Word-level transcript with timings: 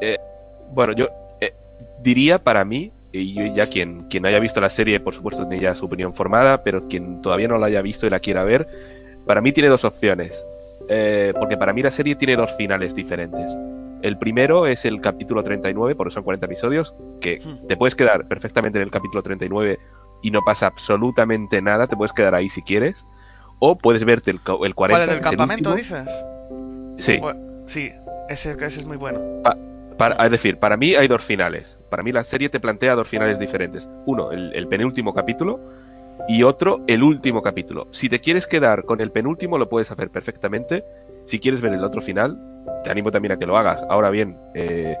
Eh, 0.00 0.18
bueno, 0.72 0.92
yo 0.94 1.08
eh, 1.40 1.52
diría 2.02 2.38
para 2.38 2.64
mí, 2.64 2.90
y 3.12 3.34
yo 3.34 3.54
ya 3.54 3.66
quien, 3.66 4.02
quien 4.08 4.24
haya 4.26 4.38
visto 4.40 4.60
la 4.60 4.70
serie, 4.70 4.98
por 5.00 5.14
supuesto, 5.14 5.46
tiene 5.46 5.62
ya 5.62 5.74
su 5.74 5.84
opinión 5.86 6.14
formada, 6.14 6.62
pero 6.64 6.88
quien 6.88 7.20
todavía 7.20 7.48
no 7.48 7.58
la 7.58 7.66
haya 7.66 7.82
visto 7.82 8.06
y 8.06 8.10
la 8.10 8.20
quiera 8.20 8.44
ver, 8.44 8.66
para 9.26 9.40
mí 9.40 9.52
tiene 9.52 9.68
dos 9.68 9.84
opciones. 9.84 10.44
Eh, 10.88 11.32
porque 11.38 11.56
para 11.56 11.72
mí 11.72 11.82
la 11.82 11.90
serie 11.90 12.16
tiene 12.16 12.36
dos 12.36 12.50
finales 12.56 12.94
diferentes. 12.94 13.52
El 14.02 14.18
primero 14.18 14.66
es 14.66 14.84
el 14.84 15.00
capítulo 15.00 15.44
39, 15.44 15.94
por 15.94 16.08
eso 16.08 16.14
son 16.14 16.24
40 16.24 16.46
episodios, 16.46 16.94
que 17.20 17.38
Hmm. 17.44 17.66
te 17.68 17.76
puedes 17.76 17.94
quedar 17.94 18.26
perfectamente 18.26 18.78
en 18.78 18.84
el 18.84 18.90
capítulo 18.90 19.22
39 19.22 19.78
y 20.22 20.30
no 20.32 20.40
pasa 20.44 20.66
absolutamente 20.66 21.62
nada, 21.62 21.86
te 21.86 21.96
puedes 21.96 22.12
quedar 22.12 22.34
ahí 22.34 22.48
si 22.48 22.62
quieres, 22.62 23.04
o 23.60 23.76
puedes 23.76 24.04
verte 24.04 24.32
el, 24.32 24.40
el 24.64 24.74
40. 24.74 24.74
¿Cuál, 24.74 25.02
el 25.02 25.16
es 25.16 25.20
campamento, 25.20 25.74
dices? 25.74 26.08
Sí, 26.98 27.20
Sí, 27.66 27.92
ese, 28.28 28.52
ese 28.52 28.80
es 28.80 28.84
muy 28.86 28.96
bueno. 28.96 29.20
Para- 29.96 30.14
es 30.24 30.30
decir, 30.30 30.58
para 30.58 30.76
mí 30.76 30.94
hay 30.94 31.08
dos 31.08 31.22
finales. 31.22 31.76
Para 31.90 32.02
mí 32.02 32.12
la 32.12 32.24
serie 32.24 32.48
te 32.48 32.60
plantea 32.60 32.94
dos 32.94 33.08
finales 33.08 33.38
diferentes. 33.38 33.88
Uno, 34.06 34.32
el, 34.32 34.52
el 34.54 34.66
penúltimo 34.68 35.12
capítulo, 35.14 35.60
y 36.28 36.42
otro, 36.44 36.80
el 36.86 37.02
último 37.02 37.42
capítulo. 37.42 37.88
Si 37.90 38.08
te 38.08 38.20
quieres 38.20 38.46
quedar 38.46 38.84
con 38.84 39.00
el 39.00 39.10
penúltimo, 39.10 39.58
lo 39.58 39.68
puedes 39.68 39.90
hacer 39.90 40.08
perfectamente. 40.10 40.84
Si 41.24 41.38
quieres 41.40 41.60
ver 41.60 41.72
el 41.72 41.82
otro 41.84 42.00
final, 42.02 42.38
te 42.84 42.90
animo 42.90 43.10
también 43.10 43.32
a 43.32 43.38
que 43.38 43.46
lo 43.46 43.56
hagas. 43.56 43.80
Ahora 43.88 44.10
bien, 44.10 44.36
eh, 44.54 44.96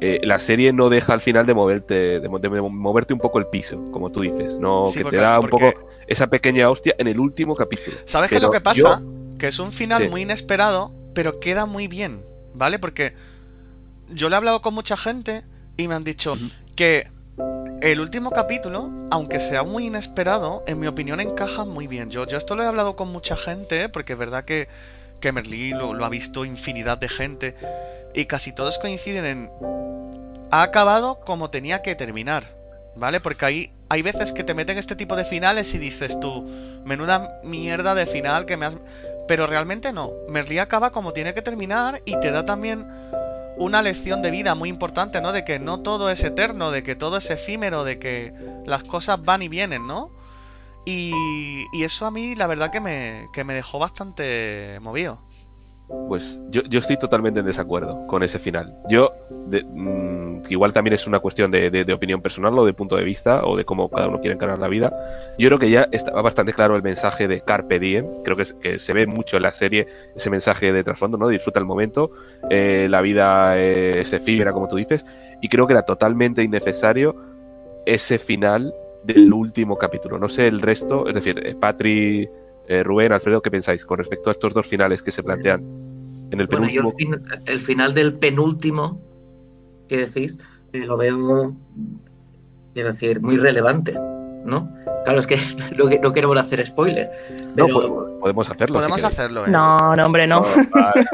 eh, 0.00 0.20
la 0.22 0.38
serie 0.38 0.72
no 0.72 0.90
deja 0.90 1.12
al 1.14 1.20
final 1.20 1.46
de 1.46 1.54
moverte, 1.54 2.20
de, 2.20 2.28
mo- 2.28 2.38
de 2.38 2.48
moverte 2.50 3.14
un 3.14 3.20
poco 3.20 3.38
el 3.38 3.46
piso, 3.46 3.82
como 3.90 4.10
tú 4.10 4.20
dices. 4.20 4.58
No, 4.58 4.84
Sí, 4.86 4.98
que 4.98 5.02
porque- 5.04 5.16
te 5.16 5.22
da 5.22 5.40
un 5.40 5.48
porque- 5.48 5.72
poco 5.72 5.88
esa 6.06 6.26
pequeña 6.26 6.68
hostia 6.68 6.94
en 6.98 7.08
el 7.08 7.18
último 7.20 7.54
capítulo. 7.54 7.96
¿Sabes 8.04 8.28
qué 8.28 8.36
es 8.36 8.42
lo 8.42 8.50
que 8.50 8.60
pasa? 8.60 8.80
yo- 9.00 9.00
Que 9.38 9.48
es 9.48 9.58
un 9.58 9.72
final 9.72 10.02
Sí. 10.04 10.08
muy 10.10 10.22
inesperado, 10.22 10.90
pero 11.14 11.40
queda 11.40 11.64
muy 11.66 11.88
bien, 11.88 12.20
¿vale? 12.54 12.78
Porque 12.78 13.12
yo 14.10 14.28
le 14.28 14.34
he 14.34 14.38
hablado 14.38 14.62
con 14.62 14.74
mucha 14.74 14.96
gente 14.96 15.42
y 15.76 15.88
me 15.88 15.94
han 15.94 16.04
dicho 16.04 16.34
que 16.76 17.08
el 17.80 18.00
último 18.00 18.30
capítulo, 18.30 18.90
aunque 19.10 19.40
sea 19.40 19.62
muy 19.62 19.86
inesperado, 19.86 20.62
en 20.66 20.80
mi 20.80 20.86
opinión 20.86 21.20
encaja 21.20 21.64
muy 21.64 21.86
bien. 21.86 22.10
Yo, 22.10 22.26
yo 22.26 22.38
esto 22.38 22.56
lo 22.56 22.62
he 22.62 22.66
hablado 22.66 22.96
con 22.96 23.08
mucha 23.12 23.36
gente, 23.36 23.88
porque 23.88 24.14
es 24.14 24.18
verdad 24.18 24.44
que, 24.44 24.68
que 25.20 25.32
Merlí 25.32 25.70
lo, 25.70 25.92
lo 25.94 26.04
ha 26.04 26.08
visto 26.08 26.44
infinidad 26.44 26.98
de 26.98 27.08
gente, 27.08 27.54
y 28.14 28.26
casi 28.26 28.52
todos 28.52 28.78
coinciden 28.78 29.24
en... 29.26 29.50
Ha 30.50 30.62
acabado 30.62 31.20
como 31.20 31.50
tenía 31.50 31.82
que 31.82 31.94
terminar, 31.94 32.44
¿vale? 32.94 33.20
Porque 33.20 33.44
hay, 33.44 33.72
hay 33.88 34.02
veces 34.02 34.32
que 34.32 34.44
te 34.44 34.54
meten 34.54 34.78
este 34.78 34.94
tipo 34.96 35.16
de 35.16 35.24
finales 35.24 35.74
y 35.74 35.78
dices 35.78 36.18
tú, 36.20 36.48
menuda 36.84 37.40
mierda 37.42 37.94
de 37.94 38.06
final 38.06 38.46
que 38.46 38.56
me 38.56 38.66
has... 38.66 38.76
Pero 39.26 39.46
realmente 39.46 39.92
no, 39.92 40.12
Merlí 40.28 40.58
acaba 40.58 40.92
como 40.92 41.12
tiene 41.12 41.34
que 41.34 41.42
terminar 41.42 42.00
y 42.04 42.18
te 42.20 42.30
da 42.30 42.44
también 42.44 42.86
una 43.56 43.82
lección 43.82 44.22
de 44.22 44.30
vida 44.30 44.54
muy 44.54 44.68
importante, 44.68 45.20
¿no? 45.20 45.32
De 45.32 45.44
que 45.44 45.58
no 45.58 45.80
todo 45.80 46.10
es 46.10 46.22
eterno, 46.24 46.70
de 46.70 46.82
que 46.82 46.96
todo 46.96 47.16
es 47.16 47.30
efímero, 47.30 47.84
de 47.84 47.98
que 47.98 48.32
las 48.66 48.84
cosas 48.84 49.22
van 49.22 49.42
y 49.42 49.48
vienen, 49.48 49.86
¿no? 49.86 50.10
Y, 50.84 51.12
y 51.72 51.84
eso 51.84 52.06
a 52.06 52.10
mí 52.10 52.34
la 52.34 52.46
verdad 52.46 52.70
que 52.70 52.80
me, 52.80 53.28
que 53.32 53.44
me 53.44 53.54
dejó 53.54 53.78
bastante 53.78 54.78
movido. 54.82 55.18
Pues 56.08 56.40
yo, 56.50 56.62
yo 56.62 56.80
estoy 56.80 56.98
totalmente 56.98 57.40
en 57.40 57.46
desacuerdo 57.46 58.06
con 58.06 58.22
ese 58.22 58.38
final. 58.38 58.74
Yo, 58.88 59.12
de- 59.48 59.64
mm, 59.64 60.42
igual 60.48 60.72
también 60.72 60.94
es 60.94 61.06
una 61.06 61.20
cuestión 61.20 61.50
de, 61.50 61.84
opinión 61.92 62.22
personal 62.22 62.58
o 62.58 62.64
de 62.64 62.72
punto 62.72 62.96
de 62.96 63.04
vista 63.04 63.44
o 63.44 63.56
de 63.56 63.64
cómo 63.64 63.88
cada 63.90 64.08
uno 64.08 64.20
quiere 64.20 64.34
encarar 64.34 64.58
la 64.58 64.68
vida. 64.68 64.92
Yo 65.38 65.48
creo 65.48 65.58
que 65.58 65.70
ya 65.70 65.88
estaba 65.92 66.22
bastante 66.22 66.52
claro 66.52 66.76
el 66.76 66.82
mensaje 66.82 67.28
de 67.28 67.40
Carpe 67.42 67.78
Diem. 67.78 68.06
Creo 68.24 68.36
que 68.36 68.78
se 68.78 68.92
ve 68.92 69.06
mucho 69.06 69.36
en 69.36 69.42
la 69.42 69.50
serie 69.52 69.86
ese 70.16 70.30
mensaje 70.30 70.72
de 70.72 70.84
trasfondo, 70.84 71.18
¿no? 71.18 71.28
Disfruta 71.28 71.58
el 71.60 71.66
momento, 71.66 72.10
eh, 72.50 72.86
la 72.90 73.00
vida 73.02 73.58
eh, 73.58 74.00
es 74.00 74.12
efímera, 74.12 74.52
como 74.52 74.68
tú 74.68 74.76
dices, 74.76 75.04
y 75.42 75.48
creo 75.48 75.66
que 75.66 75.74
era 75.74 75.82
totalmente 75.82 76.42
innecesario 76.42 77.14
ese 77.86 78.18
final 78.18 78.72
del 79.04 79.32
último 79.32 79.76
capítulo. 79.76 80.18
No 80.18 80.28
sé 80.28 80.46
el 80.46 80.62
resto, 80.62 81.06
es 81.08 81.14
decir, 81.14 81.40
eh, 81.44 81.54
Patri, 81.54 82.28
eh, 82.68 82.82
Rubén, 82.82 83.12
Alfredo, 83.12 83.42
¿qué 83.42 83.50
pensáis 83.50 83.84
con 83.84 83.98
respecto 83.98 84.30
a 84.30 84.32
estos 84.32 84.54
dos 84.54 84.66
finales 84.66 85.02
que 85.02 85.12
se 85.12 85.22
plantean 85.22 85.62
en 86.30 86.40
el 86.40 86.46
Bueno, 86.46 86.68
yo 86.68 86.82
penúltimo? 86.82 87.14
el, 87.14 87.20
fin- 87.20 87.40
el 87.46 87.60
final 87.60 87.94
del 87.94 88.14
penúltimo, 88.14 89.00
que 89.88 89.98
decís, 89.98 90.38
eh, 90.72 90.78
lo 90.78 90.96
veo, 90.96 91.52
quiero 92.72 92.92
decir, 92.92 93.20
muy 93.20 93.36
relevante, 93.36 93.92
¿no? 94.44 94.68
Claro, 95.04 95.18
es 95.20 95.26
que 95.26 95.36
no, 95.76 95.86
que- 95.88 95.98
no 95.98 96.12
queremos 96.12 96.36
hacer 96.38 96.64
spoiler. 96.66 97.10
No, 97.54 97.68
podemos, 97.68 98.10
podemos 98.20 98.50
hacerlo. 98.50 98.74
Podemos 98.76 99.04
hacerlo, 99.04 99.46
¿eh? 99.46 99.50
No, 99.50 99.94
no, 99.94 100.06
hombre, 100.06 100.26
no. 100.26 100.42
vale. 100.72 101.04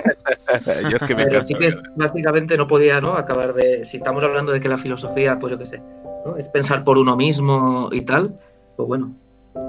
Yo 0.91 0.97
es 0.97 1.03
que 1.03 1.15
me 1.15 1.25
Pero 1.25 1.37
encanta. 1.39 1.47
sí 1.47 1.55
que 1.55 1.67
es- 1.67 1.81
básicamente 1.97 2.57
no 2.57 2.67
podía 2.69 3.01
¿no? 3.01 3.15
acabar 3.17 3.53
de. 3.55 3.85
Si 3.85 3.97
estamos 3.97 4.23
hablando 4.23 4.53
de 4.53 4.61
que 4.61 4.69
la 4.69 4.79
filosofía, 4.79 5.39
pues 5.39 5.53
yo 5.53 5.59
qué 5.59 5.67
sé, 5.67 5.83
¿no? 6.25 6.37
es 6.37 6.47
pensar 6.49 6.85
por 6.85 6.99
uno 6.99 7.17
mismo 7.17 7.89
y 7.93 8.03
tal, 8.03 8.35
pues 8.77 8.87
bueno, 8.89 9.11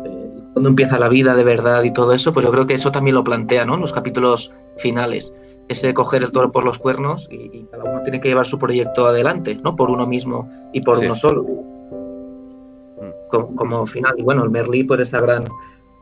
eh, 0.05 0.20
cuando 0.53 0.69
empieza 0.69 1.00
la 1.00 1.09
vida 1.09 1.35
de 1.35 1.44
verdad 1.44 1.84
y 1.84 1.91
todo 1.94 2.13
eso, 2.13 2.34
pues 2.34 2.45
yo 2.45 2.51
creo 2.51 2.66
que 2.67 2.73
eso 2.73 2.91
también 2.91 3.16
lo 3.16 3.23
plantea, 3.23 3.66
¿no? 3.66 3.78
Los 3.78 3.94
capítulos 3.94 4.51
finales. 4.78 5.34
Ese 5.69 5.94
coger 5.94 6.23
el 6.23 6.31
toro 6.31 6.51
por 6.51 6.66
los 6.66 6.78
cuernos 6.78 7.28
y, 7.31 7.50
y 7.57 7.67
cada 7.72 7.84
uno 7.85 8.01
tiene 8.03 8.19
que 8.19 8.28
llevar 8.28 8.45
su 8.45 8.57
proyecto 8.59 9.06
adelante, 9.06 9.56
¿no? 9.63 9.75
Por 9.75 9.90
uno 9.90 10.06
mismo 10.06 10.50
y 10.73 10.81
por 10.81 10.97
Sí. 10.97 11.06
uno 11.06 11.16
solo. 11.16 11.45
Como, 13.29 13.56
como 13.56 13.88
final. 13.88 14.13
Y 14.17 14.23
bueno, 14.23 14.44
el 14.44 14.50
Merlí, 14.50 14.84
pues 14.84 15.00
esa 15.01 15.22
gran 15.22 15.45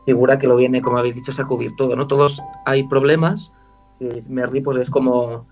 figura 0.04 0.38
que 0.38 0.48
lo 0.48 0.56
viene, 0.56 0.82
como 0.82 0.98
habéis 0.98 1.14
dicho, 1.14 1.30
a 1.30 1.34
sacudir 1.34 1.70
todo, 1.76 1.94
¿no? 1.94 2.06
Todos 2.08 2.42
hay 2.66 2.82
problemas. 2.88 3.52
Y 4.00 4.06
Merlí, 4.28 4.60
pues 4.60 4.78
es 4.78 4.90
como 4.90 5.46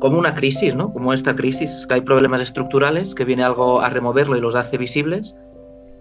como 0.00 0.18
una 0.18 0.34
crisis, 0.34 0.74
¿no? 0.74 0.92
Como 0.94 1.12
esta 1.12 1.36
crisis, 1.36 1.86
que 1.86 1.94
hay 1.94 2.00
problemas 2.00 2.40
estructurales, 2.40 3.14
que 3.14 3.26
viene 3.26 3.42
algo 3.44 3.82
a 3.82 3.90
removerlo 3.90 4.34
y 4.34 4.40
los 4.40 4.54
hace 4.54 4.78
visibles, 4.78 5.36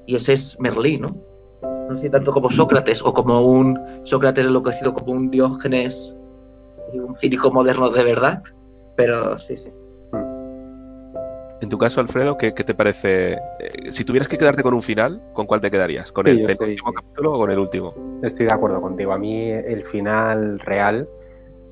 y 0.08 0.16
ese 0.16 0.34
es 0.34 0.58
Merlí, 0.60 0.98
¿no? 0.98 1.10
No 1.90 1.98
sé 2.00 2.10
tanto 2.10 2.32
como 2.32 2.50
Sócrates 2.52 3.02
o 3.04 3.12
como 3.14 3.42
un 3.42 3.80
Sócrates 4.04 4.46
enloquecido, 4.46 4.94
como 4.94 5.14
un 5.14 5.32
Diógenes 5.32 6.16
y 6.94 7.00
un 7.00 7.16
cínico 7.18 7.52
moderno 7.52 7.90
de 7.90 8.04
verdad, 8.04 8.44
pero 8.96 9.38
sí, 9.40 9.58
sí. 9.58 9.70
En 11.62 11.68
tu 11.68 11.78
caso, 11.78 12.00
Alfredo, 12.00 12.38
¿qué, 12.38 12.54
qué 12.54 12.64
te 12.64 12.74
parece? 12.74 13.34
Eh, 13.60 13.92
si 13.92 14.06
tuvieras 14.06 14.28
que 14.30 14.38
quedarte 14.38 14.64
con 14.64 14.74
un 14.74 14.82
final, 14.82 15.22
¿con 15.34 15.46
cuál 15.46 15.60
te 15.60 15.70
quedarías? 15.70 16.12
¿Con 16.12 16.26
Sí, 16.26 16.32
el 16.32 16.46
penúltimo 16.58 16.94
capítulo 16.94 17.34
o 17.34 17.38
con 17.40 17.52
el 17.52 17.60
último? 17.60 17.94
Estoy 18.24 18.46
de 18.46 18.54
acuerdo 18.54 18.80
contigo. 18.80 19.12
A 19.12 19.18
mí 19.18 19.50
el 19.50 19.84
final 19.84 20.60
real, 20.60 21.08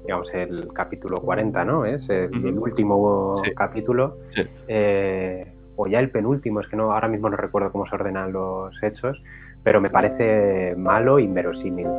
digamos 0.03 0.33
el 0.33 0.67
capítulo 0.73 1.17
40, 1.21 1.63
¿no? 1.63 1.85
Es 1.85 2.09
el, 2.09 2.29
último 2.59 3.41
Sí. 3.45 3.51
capítulo. 3.55 4.17
Sí. 4.35 4.41
eh, 4.67 5.53
o 5.79 5.85
ya 5.87 5.99
el 5.99 6.09
penúltimo, 6.09 6.59
es 6.59 6.67
que 6.67 6.75
no, 6.75 6.91
ahora 6.91 7.07
mismo 7.07 7.29
no 7.29 7.37
recuerdo 7.37 7.71
cómo 7.71 7.85
se 7.85 7.93
ordenan 7.95 8.31
los 8.33 8.81
hechos, 8.81 9.21
pero 9.67 9.81
me 9.81 9.89
parece 9.89 10.75
malo 10.77 11.19
e 11.19 11.23
inverosímil. 11.23 11.89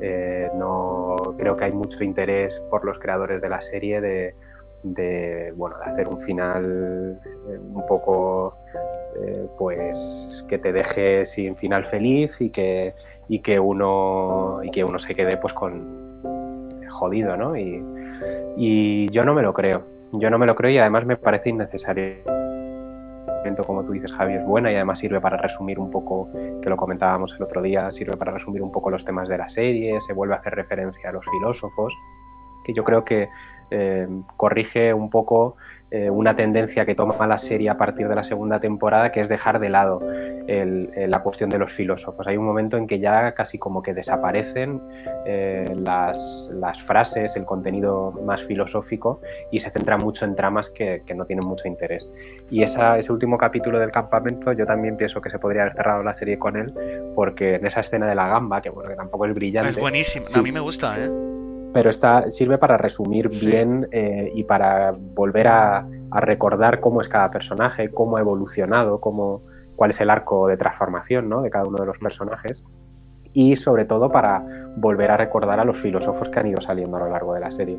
Eh, 0.00 0.48
no 0.54 1.14
creo 1.36 1.58
que 1.58 1.66
hay 1.66 1.72
mucho 1.72 2.02
interés 2.02 2.58
por 2.70 2.86
los 2.86 2.98
creadores 2.98 3.42
de 3.42 3.50
la 3.50 3.60
serie 3.60 4.00
de, 4.00 4.34
de, 4.82 5.52
bueno, 5.54 5.76
de 5.76 5.84
hacer 5.90 6.08
un 6.08 6.18
final 6.22 7.20
eh, 7.22 7.58
un 7.58 7.84
poco 7.84 8.54
eh, 9.20 9.46
pues 9.58 10.42
que 10.48 10.56
te 10.56 10.72
deje 10.72 11.26
sin 11.26 11.54
final 11.54 11.84
feliz 11.84 12.40
y 12.40 12.48
que, 12.48 12.94
y 13.28 13.40
que 13.40 13.60
uno 13.60 14.60
y 14.62 14.70
que 14.70 14.82
uno 14.82 14.98
se 14.98 15.14
quede 15.14 15.36
pues 15.36 15.52
con 15.52 16.80
jodido, 16.88 17.36
¿no? 17.36 17.58
Y, 17.58 17.84
y 18.56 19.06
yo 19.10 19.22
no 19.26 19.34
me 19.34 19.42
lo 19.42 19.52
creo. 19.52 19.82
Yo 20.12 20.30
no 20.30 20.38
me 20.38 20.46
lo 20.46 20.54
creo 20.54 20.70
y 20.70 20.78
además 20.78 21.04
me 21.04 21.18
parece 21.18 21.50
innecesario. 21.50 22.37
Como 23.66 23.84
tú 23.84 23.92
dices, 23.92 24.12
Javi, 24.12 24.34
es 24.34 24.44
buena 24.44 24.70
y 24.70 24.74
además 24.74 24.98
sirve 24.98 25.20
para 25.20 25.36
resumir 25.36 25.78
un 25.78 25.90
poco, 25.90 26.28
que 26.62 26.68
lo 26.68 26.76
comentábamos 26.76 27.34
el 27.34 27.42
otro 27.42 27.62
día, 27.62 27.90
sirve 27.90 28.16
para 28.16 28.32
resumir 28.32 28.62
un 28.62 28.70
poco 28.70 28.90
los 28.90 29.04
temas 29.04 29.28
de 29.28 29.38
la 29.38 29.48
serie, 29.48 30.00
se 30.00 30.12
vuelve 30.12 30.34
a 30.34 30.38
hacer 30.38 30.54
referencia 30.54 31.08
a 31.08 31.12
los 31.12 31.24
filósofos, 31.24 31.92
que 32.64 32.74
yo 32.74 32.84
creo 32.84 33.04
que 33.04 33.28
eh, 33.70 34.08
corrige 34.36 34.92
un 34.92 35.08
poco 35.08 35.56
eh, 35.90 36.10
una 36.10 36.36
tendencia 36.36 36.84
que 36.84 36.94
toma 36.94 37.26
la 37.26 37.38
serie 37.38 37.70
a 37.70 37.78
partir 37.78 38.08
de 38.08 38.14
la 38.14 38.24
segunda 38.24 38.60
temporada, 38.60 39.10
que 39.10 39.20
es 39.22 39.28
dejar 39.28 39.58
de 39.58 39.70
lado 39.70 40.00
el- 40.46 40.90
el- 40.94 41.10
la 41.10 41.20
cuestión 41.20 41.48
de 41.50 41.58
los 41.58 41.72
filósofos. 41.72 42.26
Hay 42.26 42.36
un 42.36 42.44
momento 42.44 42.76
en 42.76 42.86
que 42.86 42.98
ya 42.98 43.32
casi 43.32 43.58
como 43.58 43.82
que 43.82 43.94
desaparecen 43.94 44.80
eh, 45.26 45.74
las, 45.76 46.50
las 46.54 46.82
frases, 46.82 47.36
el 47.36 47.44
contenido 47.44 48.12
más 48.24 48.42
filosófico 48.44 49.20
y 49.50 49.60
se 49.60 49.70
centra 49.70 49.96
mucho 49.98 50.24
en 50.24 50.34
tramas 50.34 50.70
que, 50.70 51.02
que 51.06 51.14
no 51.14 51.24
tienen 51.26 51.46
mucho 51.46 51.68
interés. 51.68 52.08
Y 52.50 52.62
esa, 52.62 52.98
ese 52.98 53.12
último 53.12 53.36
capítulo 53.36 53.78
del 53.78 53.90
campamento 53.90 54.52
yo 54.52 54.64
también 54.66 54.96
pienso 54.96 55.20
que 55.20 55.28
se 55.30 55.38
podría 55.38 55.62
haber 55.62 55.74
cerrado 55.74 56.02
la 56.02 56.14
serie 56.14 56.38
con 56.38 56.56
él, 56.56 56.72
porque 57.14 57.56
en 57.56 57.66
esa 57.66 57.80
escena 57.80 58.06
de 58.06 58.14
la 58.14 58.28
gamba, 58.28 58.60
que 58.62 58.70
bueno, 58.70 58.88
que 58.88 58.96
tampoco 58.96 59.26
es 59.26 59.34
brillante, 59.34 59.70
Es 59.70 59.78
buenísimo. 59.78 60.24
Sí. 60.26 60.38
A 60.38 60.42
mí 60.42 60.50
me 60.52 60.60
gusta, 60.60 60.96
¿eh? 60.98 61.08
Pero 61.72 61.90
está, 61.90 62.30
sirve 62.30 62.58
para 62.58 62.76
resumir 62.76 63.28
Sí. 63.32 63.46
bien 63.46 63.88
eh, 63.92 64.30
y 64.34 64.44
para 64.44 64.92
volver 64.92 65.48
a, 65.48 65.86
a 66.10 66.20
recordar 66.20 66.80
cómo 66.80 67.00
es 67.00 67.08
cada 67.08 67.30
personaje, 67.30 67.90
cómo 67.90 68.16
ha 68.16 68.20
evolucionado, 68.20 69.00
cómo, 69.00 69.42
cuál 69.76 69.90
es 69.90 70.00
el 70.00 70.10
arco 70.10 70.48
de 70.48 70.56
transformación 70.56 71.28
¿no? 71.28 71.42
de 71.42 71.50
cada 71.50 71.64
uno 71.66 71.78
de 71.78 71.86
los 71.86 71.98
personajes 71.98 72.62
y 73.32 73.56
sobre 73.56 73.84
todo 73.84 74.10
para 74.10 74.42
volver 74.76 75.10
a 75.10 75.16
recordar 75.16 75.60
a 75.60 75.64
los 75.64 75.76
filósofos 75.76 76.28
que 76.28 76.40
han 76.40 76.46
ido 76.46 76.60
saliendo 76.60 76.96
a 76.96 77.00
lo 77.00 77.10
largo 77.10 77.34
de 77.34 77.40
la 77.40 77.50
serie. 77.50 77.76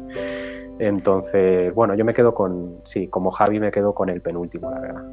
Entonces, 0.80 1.74
bueno, 1.74 1.95
yo 1.95 2.06
me 2.06 2.13
quedo 2.13 2.33
con, 2.33 2.77
sí, 2.83 3.07
como 3.07 3.31
Javi 3.31 3.59
me 3.59 3.71
quedo 3.71 3.94
con 3.94 4.09
el 4.09 4.21
penúltimo, 4.21 4.71
la 4.71 4.80
verdad. 4.80 5.03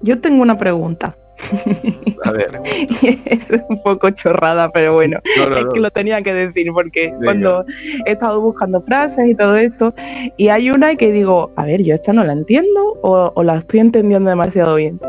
Yo 0.00 0.20
tengo 0.20 0.42
una 0.42 0.56
pregunta. 0.58 1.16
A 2.24 2.32
ver, 2.32 2.60
es 3.02 3.62
un 3.68 3.80
poco 3.82 4.10
chorrada, 4.10 4.70
pero 4.70 4.94
bueno, 4.94 5.20
no, 5.36 5.48
no, 5.48 5.56
es 5.56 5.64
no. 5.64 5.70
que 5.70 5.80
lo 5.80 5.90
tenía 5.90 6.20
que 6.22 6.34
decir 6.34 6.72
porque 6.72 7.06
Venga. 7.12 7.24
cuando 7.24 7.64
he 8.06 8.12
estado 8.12 8.40
buscando 8.40 8.80
frases 8.82 9.28
y 9.28 9.34
todo 9.34 9.56
esto, 9.56 9.94
y 10.36 10.48
hay 10.48 10.70
una 10.70 10.96
que 10.96 11.12
digo, 11.12 11.52
a 11.56 11.64
ver, 11.64 11.82
yo 11.82 11.94
esta 11.94 12.12
no 12.12 12.24
la 12.24 12.32
entiendo 12.32 12.98
o, 13.02 13.32
o 13.34 13.42
la 13.44 13.56
estoy 13.56 13.80
entendiendo 13.80 14.28
demasiado 14.30 14.74
bien. 14.74 15.00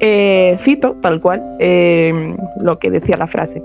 Eh, 0.00 0.56
cito, 0.60 0.96
tal 1.00 1.20
cual, 1.20 1.56
eh, 1.60 2.34
lo 2.60 2.78
que 2.78 2.90
decía 2.90 3.16
la 3.16 3.26
frase. 3.26 3.62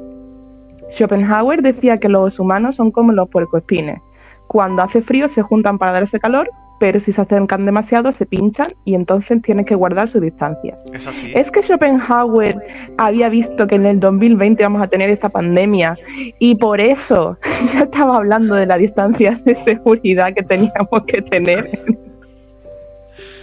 Schopenhauer 0.91 1.61
decía 1.61 1.97
que 1.97 2.09
los 2.09 2.39
humanos 2.39 2.75
son 2.75 2.91
como 2.91 3.13
los 3.13 3.29
puercoespines. 3.29 3.99
Cuando 4.47 4.83
hace 4.83 5.01
frío 5.01 5.27
se 5.27 5.41
juntan 5.41 5.77
para 5.77 5.93
darse 5.93 6.19
calor, 6.19 6.49
pero 6.79 6.99
si 6.99 7.11
se 7.11 7.21
acercan 7.21 7.65
demasiado 7.65 8.11
se 8.11 8.25
pinchan 8.25 8.67
y 8.83 8.95
entonces 8.95 9.41
tienes 9.41 9.65
que 9.65 9.75
guardar 9.75 10.09
sus 10.09 10.21
distancias. 10.21 10.83
Es 10.93 11.07
así. 11.07 11.31
¿Es 11.35 11.49
que 11.51 11.61
Schopenhauer 11.61 12.55
había 12.97 13.29
visto 13.29 13.65
que 13.67 13.75
en 13.75 13.85
el 13.85 13.99
2020 13.99 14.61
vamos 14.63 14.81
a 14.83 14.87
tener 14.87 15.09
esta 15.09 15.29
pandemia 15.29 15.97
y 16.39 16.55
por 16.55 16.81
eso 16.81 17.37
ya 17.73 17.81
estaba 17.83 18.17
hablando 18.17 18.55
de 18.55 18.65
la 18.65 18.77
distancia 18.77 19.39
de 19.45 19.55
seguridad 19.55 20.33
que 20.33 20.43
teníamos 20.43 21.03
que 21.07 21.21
tener? 21.21 21.81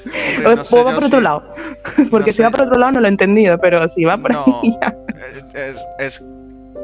Hombre, 0.04 0.54
no 0.56 0.60
¿O 0.60 0.64
sé 0.64 0.76
va 0.82 0.90
yo 0.90 0.96
por 0.96 1.04
otro 1.04 1.20
lado? 1.20 1.42
Porque 2.10 2.30
no 2.30 2.32
si 2.32 2.42
va 2.42 2.50
por 2.50 2.62
otro 2.64 2.78
lado 2.78 2.92
no 2.92 3.00
lo 3.00 3.06
he 3.06 3.10
entendido, 3.10 3.58
pero 3.58 3.86
si 3.88 4.04
va 4.04 4.16
por 4.18 4.32
No, 4.32 4.60
ahí 4.62 4.76
ya. 4.80 4.94
eh, 5.54 5.70
es, 5.70 5.86
es- 5.98 6.24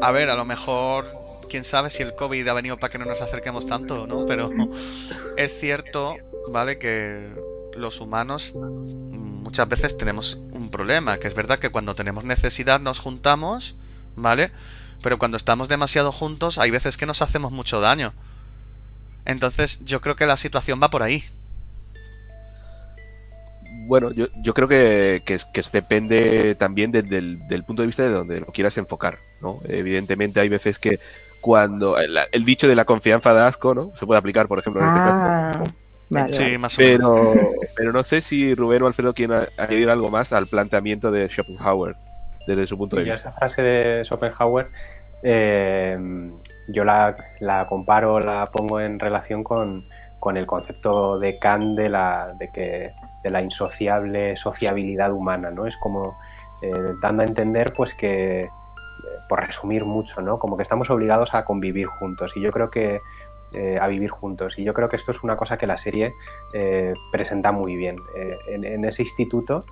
A 0.00 0.12
ver, 0.12 0.30
a 0.30 0.36
lo 0.36 0.44
mejor. 0.44 1.06
Quién 1.50 1.64
sabe 1.64 1.88
si 1.88 2.02
el 2.02 2.12
COVID 2.14 2.46
ha 2.46 2.52
venido 2.52 2.76
para 2.76 2.92
que 2.92 2.98
no 2.98 3.06
nos 3.06 3.22
acerquemos 3.22 3.66
tanto, 3.66 4.06
¿no? 4.06 4.26
Pero 4.26 4.50
es 5.38 5.58
cierto, 5.58 6.14
¿vale? 6.50 6.78
Que 6.78 7.28
los 7.76 8.00
humanos 8.00 8.54
muchas 8.56 9.68
veces 9.68 9.96
tenemos 9.96 10.38
un 10.52 10.70
problema. 10.70 11.18
Que 11.18 11.28
es 11.28 11.34
verdad 11.34 11.58
que 11.58 11.70
cuando 11.70 11.94
tenemos 11.94 12.24
necesidad 12.24 12.80
nos 12.80 12.98
juntamos, 12.98 13.74
¿vale? 14.16 14.50
Pero 15.02 15.18
cuando 15.18 15.36
estamos 15.36 15.68
demasiado 15.68 16.10
juntos, 16.12 16.58
hay 16.58 16.70
veces 16.70 16.96
que 16.96 17.06
nos 17.06 17.22
hacemos 17.22 17.52
mucho 17.52 17.80
daño. 17.80 18.12
Entonces, 19.24 19.78
yo 19.84 20.00
creo 20.00 20.16
que 20.16 20.26
la 20.26 20.36
situación 20.36 20.80
va 20.82 20.90
por 20.90 21.02
ahí. 21.02 21.22
Bueno, 23.86 24.10
yo, 24.12 24.26
yo 24.42 24.54
creo 24.54 24.68
que, 24.68 25.22
que, 25.24 25.34
es- 25.34 25.44
que 25.46 25.62
depende 25.72 26.54
también 26.54 26.90
de- 26.92 27.02
del, 27.02 27.46
del 27.48 27.64
punto 27.64 27.82
de 27.82 27.86
vista 27.86 28.02
de 28.02 28.10
donde 28.10 28.40
lo 28.40 28.46
quieras 28.46 28.76
enfocar, 28.76 29.18
¿no? 29.40 29.60
Evidentemente 29.68 30.40
hay 30.40 30.48
veces 30.48 30.78
que 30.78 30.98
cuando 31.40 31.96
el, 31.98 32.18
el 32.32 32.44
dicho 32.44 32.66
de 32.68 32.74
la 32.74 32.84
confianza 32.84 33.32
da 33.32 33.46
asco, 33.46 33.74
¿no? 33.74 33.92
Se 33.98 34.04
puede 34.06 34.18
aplicar, 34.18 34.48
por 34.48 34.58
ejemplo, 34.58 34.82
en 34.82 34.88
este 34.88 35.00
caso. 35.00 35.68
Vale, 36.10 36.32
Sí, 36.32 36.42
vale. 36.42 36.58
más 36.58 36.78
o 36.78 36.82
menos. 36.82 37.10
Pero, 37.10 37.50
pero 37.76 37.92
no 37.92 38.04
sé 38.04 38.20
si 38.20 38.54
Rubén 38.54 38.82
o 38.82 38.86
Alfredo 38.86 39.14
quieren 39.14 39.46
añadir 39.56 39.90
algo 39.90 40.10
más 40.10 40.32
al 40.32 40.46
planteamiento 40.46 41.10
de 41.10 41.28
Schopenhauer 41.28 41.96
desde 42.46 42.66
su 42.66 42.78
punto 42.78 42.96
de 42.96 43.04
vista. 43.04 43.18
esa 43.18 43.32
frase 43.32 43.62
de 43.62 44.04
Schopenhauer, 44.04 44.68
eh, 45.22 45.98
yo 46.68 46.84
la, 46.84 47.14
la 47.40 47.66
comparo, 47.66 48.20
la 48.20 48.50
pongo 48.50 48.80
en 48.80 48.98
relación 48.98 49.44
con, 49.44 49.84
con 50.18 50.36
el 50.36 50.46
concepto 50.46 51.18
de 51.18 51.38
Kant 51.38 51.76
de 51.78 51.88
la, 51.90 52.34
de 52.38 52.48
que, 52.50 52.92
de 53.22 53.30
la 53.30 53.42
insociable 53.42 54.36
sociabilidad 54.36 55.12
humana, 55.12 55.50
¿no? 55.50 55.66
Es 55.66 55.76
como 55.76 56.16
eh, 56.62 56.72
dando 57.02 57.22
a 57.22 57.26
entender, 57.26 57.72
pues 57.74 57.92
que, 57.94 58.44
eh, 58.44 58.50
por 59.28 59.46
resumir 59.46 59.84
mucho, 59.84 60.20
¿no? 60.22 60.38
Como 60.38 60.56
que 60.56 60.62
estamos 60.62 60.88
obligados 60.90 61.34
a 61.34 61.44
convivir 61.44 61.86
juntos. 61.86 62.32
Y 62.34 62.40
yo 62.40 62.50
creo 62.50 62.70
que 62.70 63.00
eh, 63.52 63.78
a 63.80 63.86
vivir 63.88 64.10
juntos. 64.10 64.54
Y 64.58 64.64
yo 64.64 64.74
creo 64.74 64.88
que 64.88 64.96
esto 64.96 65.10
es 65.12 65.22
una 65.22 65.36
cosa 65.36 65.56
que 65.56 65.66
la 65.66 65.78
serie 65.78 66.14
eh, 66.52 66.92
presenta 67.12 67.52
muy 67.52 67.76
bien. 67.76 67.96
Eh, 68.16 68.36
en, 68.48 68.64
en 68.64 68.84
ese 68.84 69.02
instituto 69.02 69.64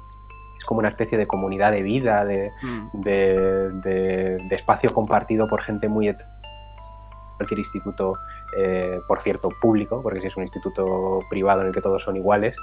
es 0.58 0.64
como 0.64 0.78
una 0.81 0.88
especie 0.88 1.19
de 1.19 1.26
comunidad 1.26 1.73
de 1.73 1.82
vida, 1.82 2.25
de, 2.25 2.50
Mm. 2.62 2.88
de, 3.02 3.70
de- 3.82 4.38
de 4.49 4.56
espacio 4.56 4.93
compartido 4.93 5.46
por 5.49 5.61
gente 5.62 5.88
muy 5.88 6.14
cualquier 7.37 7.58
instituto 7.58 8.14
por 9.06 9.20
cierto 9.20 9.50
público 9.61 10.00
porque 10.02 10.20
si 10.23 10.28
es 10.28 10.37
un 10.38 10.44
instituto 10.44 11.19
privado 11.28 11.61
en 11.61 11.67
el 11.67 11.75
que 11.75 11.82
todos 11.82 12.02
son 12.02 12.17
iguales 12.17 12.56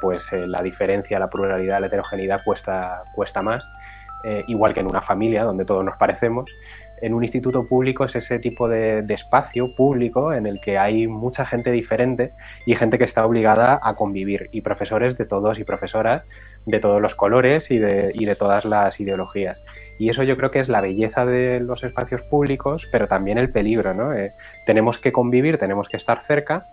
pues 0.00 0.32
la 0.32 0.60
diferencia 0.62 1.20
la 1.20 1.30
pluralidad 1.30 1.78
la 1.80 1.86
heterogeneidad 1.86 2.40
cuesta 2.44 3.04
cuesta 3.14 3.40
más 3.40 3.64
eh, 4.24 4.42
igual 4.48 4.74
que 4.74 4.80
en 4.80 4.88
una 4.88 5.00
familia 5.00 5.44
donde 5.44 5.64
todos 5.64 5.84
nos 5.84 5.96
parecemos 5.96 6.50
en 7.02 7.14
un 7.14 7.22
instituto 7.22 7.66
público 7.66 8.04
es 8.04 8.16
ese 8.16 8.38
tipo 8.38 8.68
de, 8.68 9.02
de 9.02 9.14
espacio 9.14 9.74
público 9.74 10.32
en 10.32 10.46
el 10.46 10.60
que 10.60 10.78
hay 10.78 11.06
mucha 11.06 11.44
gente 11.46 11.70
diferente 11.70 12.32
y 12.66 12.74
gente 12.74 12.98
que 12.98 13.04
está 13.04 13.24
obligada 13.24 13.80
a 13.82 13.94
convivir 13.94 14.48
y 14.52 14.60
profesores 14.60 15.16
de 15.16 15.26
todos 15.26 15.58
y 15.58 15.64
profesoras 15.64 16.22
de 16.66 16.78
todos 16.78 17.00
los 17.00 17.14
colores 17.14 17.70
y 17.70 17.78
de, 17.78 18.36
todas 18.38 18.64
las 18.64 19.00
ideologías. 19.00 19.64
Y 19.98 20.08
eso 20.08 20.22
yo 20.22 20.36
creo 20.36 20.50
que 20.50 20.60
es 20.60 20.68
la 20.68 20.80
belleza 20.80 21.24
de 21.26 21.60
los 21.60 21.82
espacios 21.82 22.22
públicos, 22.22 22.88
pero 22.92 23.08
también 23.08 23.38
el 23.38 23.50
peligro, 23.50 23.94
¿no? 23.94 24.12
Eh, 24.12 24.32
tenemos 24.66 24.98
que 24.98 25.12
convivir, 25.12 25.58
tenemos 25.58 25.88
que 25.88 25.96
estar 25.96 26.22
cerca 26.22 26.66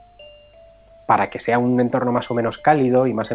para 1.07 1.29
que 1.29 1.39
sea 1.39 1.57
un 1.57 1.79
entorno 1.79 2.11
más 2.11 2.29
o 2.29 2.35
menos 2.35 2.57
cálido 2.57 3.07
y 3.07 3.13
más, 3.13 3.33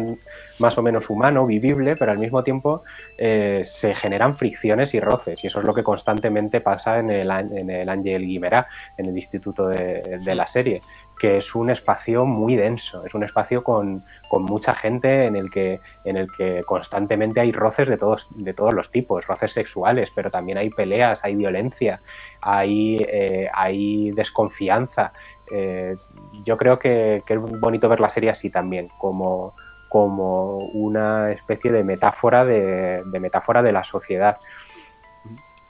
más 0.59 0.77
o 0.77 0.83
menos 0.83 1.09
humano, 1.09 1.45
vivible, 1.47 1.95
pero 1.97 2.11
al 2.11 2.19
mismo 2.19 2.43
tiempo 2.43 2.83
eh, 3.17 3.61
se 3.65 3.95
generan 3.95 4.35
fricciones 4.35 4.93
y 4.93 4.99
roces, 4.99 5.43
y 5.43 5.47
eso 5.47 5.59
es 5.59 5.65
lo 5.65 5.73
que 5.73 5.83
constantemente 5.83 6.61
pasa 6.61 6.99
en 6.99 7.09
el, 7.09 7.31
en 7.31 7.69
el 7.71 7.89
Ángel 7.89 8.27
Guimerá, 8.27 8.67
en 8.95 9.07
el 9.07 9.15
instituto 9.15 9.67
de, 9.67 10.19
de 10.23 10.35
la 10.35 10.45
serie, 10.45 10.83
que 11.19 11.37
es 11.37 11.55
un 11.55 11.69
espacio 11.69 12.25
muy 12.25 12.55
denso, 12.55 13.05
es 13.05 13.13
un 13.13 13.23
espacio 13.23 13.63
con, 13.63 14.03
con 14.27 14.43
mucha 14.43 14.73
gente 14.73 15.25
en 15.25 15.35
el, 15.35 15.49
que, 15.49 15.79
en 16.05 16.17
el 16.17 16.27
que 16.31 16.63
constantemente 16.65 17.39
hay 17.39 17.51
roces 17.51 17.87
de 17.87 17.97
todos, 17.97 18.27
de 18.31 18.53
todos 18.53 18.73
los 18.73 18.91
tipos, 18.91 19.25
roces 19.27 19.53
sexuales, 19.53 20.09
pero 20.13 20.31
también 20.31 20.57
hay 20.57 20.69
peleas, 20.69 21.23
hay 21.23 21.35
violencia, 21.35 22.01
hay, 22.41 22.97
eh, 23.07 23.47
hay 23.53 24.11
desconfianza. 24.11 25.13
Eh, 25.51 25.97
yo 26.45 26.57
creo 26.57 26.79
que, 26.79 27.23
que 27.25 27.33
es 27.33 27.39
bonito 27.39 27.89
ver 27.89 27.99
la 27.99 28.09
serie 28.09 28.29
así 28.29 28.49
también, 28.49 28.87
como, 28.97 29.53
como 29.89 30.57
una 30.73 31.31
especie 31.31 31.71
de 31.71 31.83
metáfora 31.83 32.45
de, 32.45 33.03
de 33.05 33.19
metáfora 33.19 33.61
de 33.61 33.71
la 33.71 33.83
sociedad. 33.83 34.37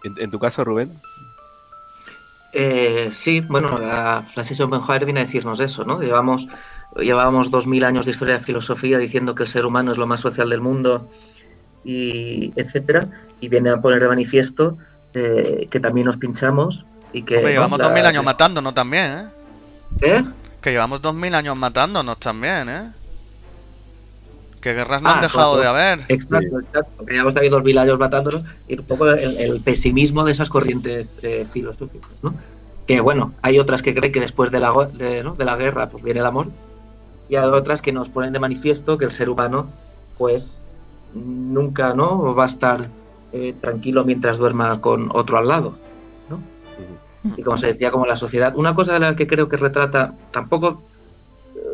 En, 0.04 0.14
en 0.18 0.30
tu 0.32 0.40
caso, 0.40 0.64
Rubén, 0.64 0.92
Eh, 2.56 3.10
sí, 3.14 3.42
bueno, 3.42 3.68
la 3.80 4.24
de 4.36 4.44
Schopenhauer 4.44 5.06
viene 5.06 5.22
a 5.22 5.26
decirnos 5.26 5.60
eso, 5.60 5.84
¿no? 5.86 6.00
Llevamos, 6.02 6.48
llevábamos 6.96 7.50
dos 7.50 7.66
mil 7.66 7.84
años 7.84 8.06
de 8.06 8.12
historia 8.12 8.38
de 8.38 8.44
filosofía 8.44 9.00
diciendo 9.00 9.34
que 9.34 9.44
el 9.44 9.50
ser 9.50 9.66
humano 9.66 9.92
es 9.92 9.98
lo 9.98 10.06
más 10.06 10.20
social 10.22 10.50
del 10.52 10.62
mundo, 10.62 11.08
y 11.84 12.54
etcétera, 12.56 13.10
y 13.40 13.50
viene 13.50 13.72
a 13.72 13.82
poner 13.82 14.02
de 14.02 14.08
manifiesto 14.08 14.78
eh, 15.16 15.68
que 15.70 15.80
también 15.80 16.06
nos 16.06 16.18
pinchamos 16.18 16.86
y 17.12 17.24
que... 17.24 17.38
Hombre, 17.38 17.54
llevamos 17.54 17.80
La- 17.80 17.86
2000 17.86 18.06
años 18.06 18.24
matándonos 18.24 18.74
también, 18.74 19.18
¿eh? 19.18 19.26
¿Qué? 20.00 20.24
Que 20.62 20.72
llevamos 20.72 21.02
2000 21.02 21.36
años 21.36 21.58
matándonos 21.58 22.20
también, 22.20 22.70
¿eh? 22.70 22.92
Que 24.62 24.74
guerras 24.74 25.02
no 25.02 25.10
han 25.10 25.20
Ah, 25.20 25.22
dejado 25.22 25.54
pues, 25.54 25.64
de 25.64 25.68
haber. 25.70 26.00
Exacto, 26.08 26.60
exacto. 26.60 27.06
Que 27.06 27.14
llevamos 27.14 27.34
también 27.34 27.52
dos 27.52 27.64
mil 27.64 27.78
años 27.78 28.00
matándonos 28.00 28.44
y 28.68 28.80
un 28.80 28.86
poco 28.86 29.10
el, 29.10 29.38
el 29.38 29.60
pesimismo 29.62 30.24
de 30.24 30.32
esas 30.32 30.50
corrientes 30.50 31.20
eh, 31.22 31.46
filosóficas, 31.52 32.12
¿no? 32.22 32.34
Que 32.88 33.02
bueno, 33.02 33.34
hay 33.42 33.60
otras 33.60 33.82
que 33.82 33.94
creen 33.94 34.14
que 34.14 34.22
después 34.22 34.52
de 34.52 34.60
la, 34.62 34.72
de, 34.94 35.24
¿no? 35.24 35.36
de 35.36 35.46
la 35.46 35.58
guerra 35.58 35.90
pues 35.90 36.04
viene 36.04 36.22
el 36.22 36.26
amor 36.26 36.48
y 37.30 37.36
hay 37.36 37.46
otras 37.46 37.82
que 37.82 37.92
nos 37.94 38.10
ponen 38.10 38.34
de 38.34 38.40
manifiesto 38.40 38.98
que 38.98 39.06
el 39.06 39.12
ser 39.12 39.30
humano 39.30 39.68
pues 40.18 40.62
nunca 41.14 41.94
no 41.94 42.34
va 42.36 42.44
a 42.44 42.48
estar 42.48 42.88
eh, 43.34 43.54
tranquilo 43.60 44.04
mientras 44.06 44.38
duerma 44.38 44.80
con 44.82 45.10
otro 45.14 45.38
al 45.38 45.48
lado. 45.48 45.76
Y 47.38 47.42
como 47.44 47.58
se 47.58 47.68
decía, 47.68 47.92
como 47.92 48.06
la 48.06 48.16
sociedad. 48.18 48.54
Una 48.56 48.76
cosa 48.76 48.94
de 48.94 49.00
la 49.00 49.16
que 49.16 49.28
creo 49.28 49.48
que 49.48 49.58
retrata 49.58 50.14
tampoco 50.32 50.82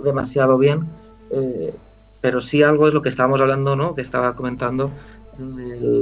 demasiado 0.04 0.58
bien, 0.58 0.88
eh, 1.32 1.74
pero 2.22 2.42
sí 2.42 2.64
algo 2.64 2.88
es 2.88 2.94
lo 2.94 3.02
que 3.02 3.10
estábamos 3.10 3.42
hablando, 3.42 3.76
¿no? 3.76 3.96
Que 3.96 4.02
estaba 4.02 4.36
comentando 4.36 4.92
del- 5.38 6.02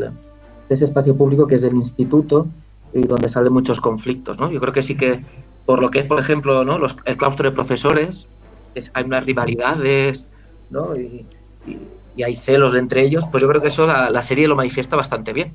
de 0.69 0.75
ese 0.75 0.85
espacio 0.85 1.15
público 1.15 1.47
que 1.47 1.55
es 1.55 1.61
del 1.61 1.75
instituto 1.75 2.47
y 2.93 3.01
donde 3.03 3.29
salen 3.29 3.53
muchos 3.53 3.79
conflictos, 3.79 4.37
¿no? 4.39 4.51
Yo 4.51 4.59
creo 4.59 4.73
que 4.73 4.81
sí 4.81 4.97
que 4.97 5.23
por 5.65 5.81
lo 5.81 5.91
que 5.91 5.99
es, 5.99 6.05
por 6.05 6.19
ejemplo, 6.19 6.63
¿no? 6.65 6.77
Los, 6.77 6.95
el 7.05 7.17
claustro 7.17 7.49
de 7.49 7.55
profesores, 7.55 8.25
es- 8.73 8.91
hay 8.93 9.03
unas 9.05 9.25
rivalidades, 9.25 10.31
¿no? 10.69 10.95
Y, 10.97 11.25
y- 11.65 11.87
y 12.15 12.23
hay 12.23 12.35
celos 12.35 12.73
entre 12.75 13.01
ellos, 13.03 13.25
pues 13.31 13.43
yo 13.43 13.47
creo 13.49 13.61
que 13.61 13.67
eso 13.67 13.85
la, 13.85 14.09
la 14.09 14.21
serie 14.23 14.47
lo 14.47 14.55
manifiesta 14.55 14.95
bastante 14.95 15.33
bien. 15.33 15.53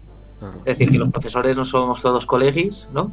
Es 0.64 0.78
decir, 0.78 0.90
que 0.92 0.99
los 0.99 1.11
profesores 1.11 1.56
no 1.56 1.64
somos 1.64 2.00
todos 2.00 2.25
colegis, 2.26 2.87
¿no? 2.92 3.12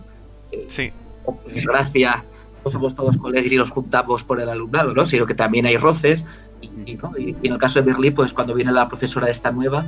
Sí, 0.68 0.92
por 1.26 1.44
desgracia 1.46 2.24
no 2.66 2.72
somos 2.72 2.96
todos 2.96 3.18
colegas 3.18 3.52
y 3.52 3.58
los 3.58 3.70
juntamos 3.72 4.24
por 4.24 4.42
el 4.42 4.50
alumnado, 4.50 4.94
¿no? 4.94 5.06
Sino 5.06 5.26
que 5.26 5.34
también 5.36 5.66
hay 5.66 5.78
roces. 5.78 6.26
Y, 6.62 6.68
y, 6.92 6.96
¿no? 6.96 7.14
y- 7.18 7.36
y 7.42 7.48
en 7.48 7.54
el 7.54 7.60
caso 7.60 7.80
de 7.80 7.86
Berlín, 7.86 8.14
pues 8.14 8.34
cuando 8.34 8.54
viene 8.54 8.72
la 8.72 8.90
profesora 8.90 9.30
esta 9.30 9.52
nueva, 9.52 9.86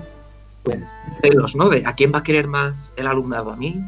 pues 0.64 0.78
celos, 1.22 1.56
¿no? 1.56 1.68
De 1.70 1.84
a 1.86 1.94
quién 1.96 2.12
va 2.14 2.20
a 2.20 2.24
querer 2.24 2.48
más 2.48 2.92
el 2.96 3.08
alumnado, 3.08 3.52
a 3.52 3.56
mí, 3.58 3.82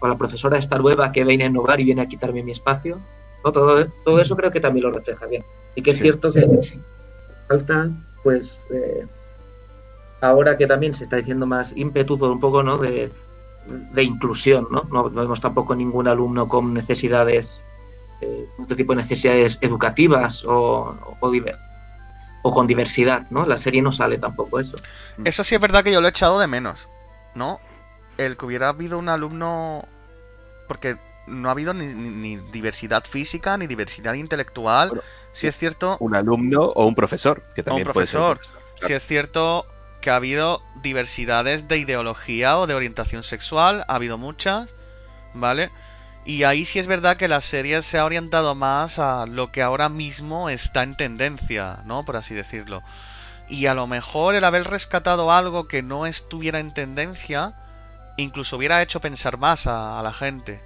o 0.00 0.06
a 0.06 0.08
la 0.10 0.16
profesora 0.18 0.58
esta 0.58 0.78
nueva 0.78 1.10
que 1.10 1.24
viene 1.24 1.44
a 1.44 1.46
innovar 1.48 1.80
y 1.80 1.84
viene 1.84 2.02
a 2.02 2.06
quitarme 2.06 2.42
mi 2.44 2.52
espacio. 2.52 2.98
¿no? 3.44 3.50
Todo, 3.52 3.86
todo 4.04 4.20
eso 4.20 4.36
creo 4.36 4.50
que 4.50 4.60
también 4.60 4.86
lo 4.86 4.92
refleja 4.92 5.26
bien. 5.26 5.42
Y 5.74 5.82
que 5.82 5.90
es 5.92 5.98
cierto 6.00 6.32
que 6.32 6.46
falta, 7.48 7.88
pues, 8.22 8.60
eh, 8.70 9.04
ahora 10.20 10.56
que 10.56 10.66
también 10.66 10.94
se 10.94 11.04
está 11.04 11.16
diciendo 11.16 11.46
más 11.46 11.76
ímpetu 11.76 12.18
por 12.18 12.30
un 12.30 12.40
poco, 12.40 12.62
¿no? 12.62 12.78
De, 12.78 13.10
de 13.66 14.02
inclusión, 14.02 14.66
¿no? 14.70 14.84
¿no? 14.90 15.10
no 15.10 15.20
vemos 15.20 15.40
tampoco 15.40 15.74
ningún 15.74 16.08
alumno 16.08 16.48
con 16.48 16.72
necesidades, 16.74 17.64
eh, 18.20 18.46
otro 18.58 18.76
tipo 18.76 18.92
de 18.94 19.02
necesidades 19.02 19.58
educativas 19.60 20.44
o, 20.44 20.96
o, 21.20 21.32
o 22.42 22.52
con 22.52 22.66
diversidad, 22.66 23.26
¿no? 23.30 23.44
La 23.46 23.56
serie 23.58 23.82
no 23.82 23.92
sale 23.92 24.18
tampoco 24.18 24.58
eso. 24.60 24.76
Eso 25.24 25.44
sí 25.44 25.54
es 25.54 25.60
verdad 25.60 25.82
que 25.84 25.92
yo 25.92 26.00
lo 26.00 26.06
he 26.06 26.10
echado 26.10 26.38
de 26.38 26.46
menos, 26.46 26.88
¿no? 27.34 27.60
El 28.16 28.36
que 28.36 28.46
hubiera 28.46 28.68
habido 28.70 28.98
un 28.98 29.08
alumno... 29.08 29.84
Porque 30.66 30.96
no 31.26 31.48
ha 31.48 31.52
habido 31.52 31.74
ni, 31.74 31.86
ni- 31.86 32.36
ni 32.36 32.36
diversidad 32.52 33.04
física 33.04 33.56
ni 33.58 33.66
diversidad 33.66 34.14
intelectual. 34.14 34.88
Bueno, 34.88 35.02
Si 35.32 35.46
es 35.46 35.56
cierto, 35.56 35.96
Un 36.00 36.14
alumno 36.14 36.62
o 36.62 36.86
un 36.86 36.94
profesor, 36.94 37.42
que 37.54 37.62
también 37.62 37.86
puede 37.88 38.06
ser 38.06 38.20
un 38.20 38.34
profesor. 38.34 38.56
si 38.80 38.92
es 38.94 39.04
cierto 39.04 39.66
que 40.00 40.10
ha 40.10 40.16
habido 40.16 40.62
diversidades 40.82 41.68
de 41.68 41.78
ideología 41.78 42.58
o 42.58 42.66
de 42.66 42.74
orientación 42.74 43.22
sexual, 43.22 43.84
ha 43.88 43.94
habido 43.94 44.18
muchas, 44.18 44.74
¿vale? 45.34 45.70
Y 46.24 46.44
ahí 46.44 46.64
sí 46.64 46.78
es 46.78 46.86
verdad 46.86 47.16
que 47.16 47.28
la 47.28 47.40
serie 47.40 47.80
se 47.82 47.98
ha 47.98 48.04
orientado 48.04 48.54
más 48.54 48.98
a 48.98 49.26
lo 49.26 49.50
que 49.50 49.62
ahora 49.62 49.88
mismo 49.88 50.50
está 50.50 50.82
en 50.82 50.94
tendencia, 50.94 51.78
¿no? 51.84 52.04
Por 52.04 52.16
así 52.16 52.34
decirlo. 52.34 52.82
Y 53.48 53.66
a 53.66 53.74
lo 53.74 53.86
mejor 53.86 54.34
el 54.34 54.44
haber 54.44 54.64
rescatado 54.64 55.32
algo 55.32 55.68
que 55.68 55.82
no 55.82 56.04
estuviera 56.06 56.60
en 56.60 56.74
tendencia, 56.74 57.54
incluso 58.18 58.56
hubiera 58.56 58.82
hecho 58.82 59.00
pensar 59.00 59.38
más 59.38 59.66
a, 59.66 59.98
a 59.98 60.02
la 60.02 60.12
gente. 60.12 60.60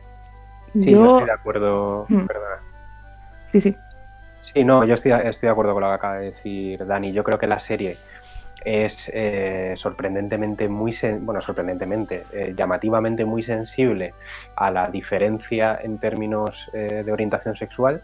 Sí, 0.73 0.91
yo, 0.91 1.05
yo, 1.05 1.13
estoy 1.13 1.27
de 1.27 1.33
acuerdo. 1.33 2.07
Hmm. 2.09 2.27
Perdona. 2.27 2.57
sí, 3.53 3.61
sí. 3.61 3.77
Sí, 4.41 4.65
no, 4.65 4.85
yo 4.85 4.95
estoy, 4.95 5.13
estoy 5.13 5.47
de 5.47 5.53
acuerdo 5.53 5.73
con 5.73 5.83
lo 5.83 5.89
que 5.89 5.95
acaba 5.95 6.17
de 6.17 6.27
decir 6.27 6.85
Dani. 6.85 7.13
Yo 7.13 7.23
creo 7.23 7.39
que 7.39 7.47
la 7.47 7.61
serie 7.61 7.97
es 8.65 9.11
eh, 9.13 9.75
sorprendentemente 9.77 10.69
muy, 10.69 10.93
sen- 10.93 11.21
bueno, 11.25 11.41
sorprendentemente, 11.41 12.25
eh, 12.33 12.55
llamativamente 12.57 13.25
muy 13.25 13.43
sensible 13.43 14.15
a 14.57 14.71
la 14.71 14.89
diferencia 14.91 15.79
en 15.83 15.99
términos 15.99 16.71
eh, 16.73 17.03
de 17.05 17.13
orientación 17.13 17.57
sexual. 17.57 18.03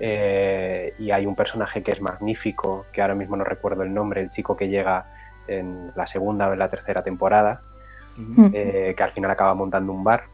Eh, 0.00 0.94
y 0.98 1.10
hay 1.12 1.26
un 1.26 1.36
personaje 1.36 1.82
que 1.82 1.92
es 1.92 2.00
magnífico, 2.00 2.86
que 2.92 3.02
ahora 3.02 3.14
mismo 3.14 3.36
no 3.36 3.44
recuerdo 3.44 3.82
el 3.82 3.94
nombre, 3.94 4.20
el 4.20 4.30
chico 4.30 4.56
que 4.56 4.68
llega 4.68 5.04
en 5.46 5.90
la 5.94 6.06
segunda 6.06 6.48
o 6.48 6.52
en 6.52 6.58
la 6.58 6.68
tercera 6.68 7.02
temporada, 7.02 7.60
Mm. 8.16 8.46
eh, 8.52 8.94
que 8.96 9.02
al 9.02 9.10
final 9.12 9.30
acaba 9.30 9.54
montando 9.54 9.92
un 9.92 10.02
bar. 10.04 10.24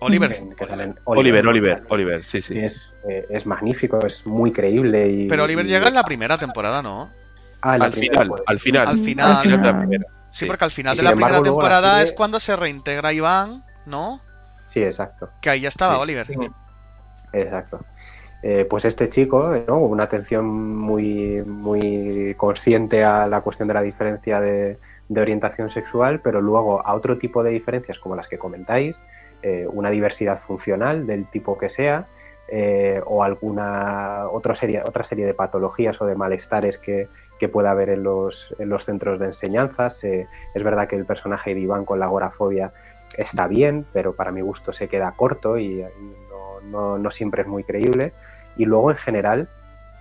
Oliver, 0.00 0.30
que 0.56 0.64
Oliver, 1.04 1.46
Oliver, 1.46 1.82
Oliver, 1.88 2.24
sí, 2.24 2.40
sí. 2.42 2.58
Es, 2.58 2.94
eh, 3.08 3.26
es 3.30 3.46
magnífico, 3.46 4.04
es 4.04 4.26
muy 4.26 4.50
creíble. 4.50 5.08
Y, 5.08 5.28
pero 5.28 5.44
Oliver 5.44 5.64
y- 5.64 5.68
llega 5.68 5.88
en 5.88 5.94
la 5.94 6.04
primera 6.04 6.36
temporada, 6.38 6.82
¿no? 6.82 7.10
Ah, 7.62 7.72
Al 7.72 7.92
final, 7.92 8.28
pues. 8.28 8.42
al 8.46 8.58
final. 8.60 8.88
Al 8.88 8.98
final. 8.98 9.30
Al 9.32 9.42
final 9.42 9.62
de 9.62 9.66
la 9.72 9.78
primera. 9.78 10.06
Sí, 10.30 10.46
porque 10.46 10.64
al 10.64 10.70
final 10.70 10.94
Y 10.94 10.96
de 10.98 11.02
la 11.02 11.10
embargo, 11.10 11.26
primera 11.36 11.38
la 11.38 11.44
temporada 11.44 11.90
serie- 11.92 12.04
es 12.04 12.12
cuando 12.12 12.40
se 12.40 12.56
reintegra 12.56 13.12
Iván, 13.12 13.64
¿no? 13.86 14.20
Sí, 14.68 14.82
exacto. 14.82 15.28
Que 15.40 15.50
ahí 15.50 15.60
ya 15.62 15.68
estaba 15.68 15.96
Sí. 15.96 16.00
Oliver. 16.02 16.26
Sí. 16.26 16.34
Exacto. 17.32 17.80
Eh, 18.42 18.66
pues 18.70 18.84
este 18.86 19.08
chico, 19.10 19.52
¿no? 19.66 19.78
una 19.80 20.04
atención 20.04 20.46
muy, 20.46 21.42
muy 21.42 22.34
consciente 22.38 23.04
a 23.04 23.26
la 23.26 23.42
cuestión 23.42 23.68
de 23.68 23.74
la 23.74 23.82
diferencia 23.82 24.40
de, 24.40 24.78
de 25.08 25.20
orientación 25.20 25.68
sexual, 25.68 26.20
pero 26.20 26.40
luego 26.40 26.84
a 26.86 26.94
otro 26.94 27.18
tipo 27.18 27.42
de 27.42 27.50
diferencias 27.50 27.98
como 27.98 28.16
las 28.16 28.28
que 28.28 28.38
comentáis, 28.38 29.00
eh, 29.42 29.66
una 29.70 29.90
diversidad 29.90 30.38
funcional 30.38 31.06
del 31.06 31.28
tipo 31.28 31.58
que 31.58 31.68
sea, 31.68 32.06
eh, 32.48 33.02
o 33.04 33.22
alguna 33.22 34.24
otra 34.32 34.54
serie, 34.54 34.82
otra 34.86 35.04
serie 35.04 35.26
de 35.26 35.34
patologías 35.34 36.00
o 36.00 36.06
de 36.06 36.14
malestares 36.14 36.78
que, 36.78 37.08
que 37.40 37.48
pueda 37.48 37.72
haber 37.72 37.88
en 37.88 38.02
los, 38.04 38.54
en 38.58 38.68
los 38.68 38.84
centros 38.84 39.18
de 39.18 39.26
enseñanzas. 39.26 40.04
Eh, 40.04 40.28
es 40.54 40.62
verdad 40.62 40.86
que 40.86 40.94
el 40.94 41.06
personaje 41.06 41.54
de 41.54 41.60
Iván 41.60 41.84
con 41.86 41.98
la 41.98 42.04
agorafobia 42.04 42.70
está 43.16 43.48
bien, 43.48 43.86
pero 43.92 44.12
para 44.14 44.30
mi 44.30 44.42
gusto 44.42 44.72
se 44.72 44.86
queda 44.88 45.12
corto 45.16 45.58
y, 45.58 45.82
no, 46.30 46.60
no- 46.70 46.98
no 46.98 47.10
siempre 47.10 47.42
es 47.42 47.48
muy 47.48 47.64
creíble. 47.64 48.12
Y 48.56 48.66
luego, 48.66 48.90
en 48.90 48.96
general, 48.98 49.48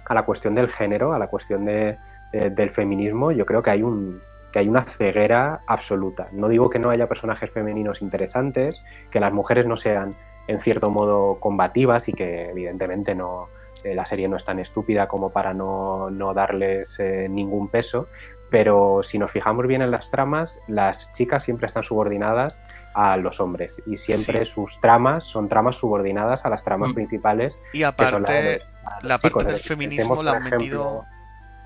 a 0.05 0.13
la 0.13 0.23
cuestión 0.23 0.53
del 0.53 0.67
género, 0.67 1.13
a 1.13 1.19
la 1.19 1.27
cuestión 1.27 1.65
de- 1.65 1.97
de- 2.33 2.49
del 2.49 2.69
feminismo, 2.71 3.31
yo 3.31 3.45
creo 3.45 3.63
que 3.63 3.71
hay, 3.71 3.83
un, 3.83 4.21
que 4.51 4.59
hay 4.59 4.67
una 4.67 4.83
ceguera 4.83 5.61
absoluta. 5.65 6.27
No 6.33 6.49
digo 6.49 6.69
que 6.69 6.77
no 6.79 6.89
haya 6.89 7.07
personajes 7.07 7.49
femeninos 7.51 8.01
interesantes, 8.01 8.83
que 9.11 9.19
las 9.21 9.31
mujeres 9.31 9.65
no 9.65 9.77
sean, 9.77 10.13
en 10.47 10.59
cierto 10.59 10.89
modo, 10.89 11.39
combativas 11.39 12.09
y 12.09 12.13
que, 12.13 12.49
evidentemente, 12.49 13.15
no, 13.15 13.47
eh, 13.83 13.95
la 13.95 14.05
serie 14.05 14.27
no 14.27 14.37
es 14.37 14.45
tan 14.45 14.59
estúpida 14.59 15.07
como 15.07 15.31
para 15.31 15.53
no, 15.53 16.09
no 16.09 16.33
darles 16.33 16.99
eh, 16.99 17.27
ningún 17.29 17.69
peso. 17.69 18.07
Pero 18.51 19.01
si 19.03 19.19
nos 19.19 19.31
fijamos 19.31 19.67
bien 19.67 19.81
en 19.83 19.91
las 19.91 20.09
tramas, 20.09 20.59
las 20.67 21.11
chicas 21.11 21.43
siempre 21.43 21.67
están 21.67 21.83
subordinadas 21.83 22.59
a 22.95 23.15
los 23.17 23.39
hombres 23.39 23.81
y 23.85 23.97
siempre 23.97 24.43
Sí. 24.45 24.51
sus 24.51 24.79
tramas 24.81 25.23
son 25.23 25.47
tramas 25.47 25.75
subordinadas 25.75 26.45
a 26.45 26.49
las 26.49 26.63
tramas 26.63 26.89
Mm. 26.89 26.93
principales 26.95 27.59
Y 27.73 27.79
que 27.79 27.83
son 27.83 28.23
las 28.23 28.31
de 28.31 28.55
aparte, 28.55 28.59
los- 28.59 29.03
la 29.03 29.17
parte 29.19 29.27
chicos. 29.27 29.45
del 29.45 29.59
feminismo 29.59 30.23
la 30.23 30.31
han 30.31 30.37
ejemplo, 30.37 30.57
metido 30.59 31.05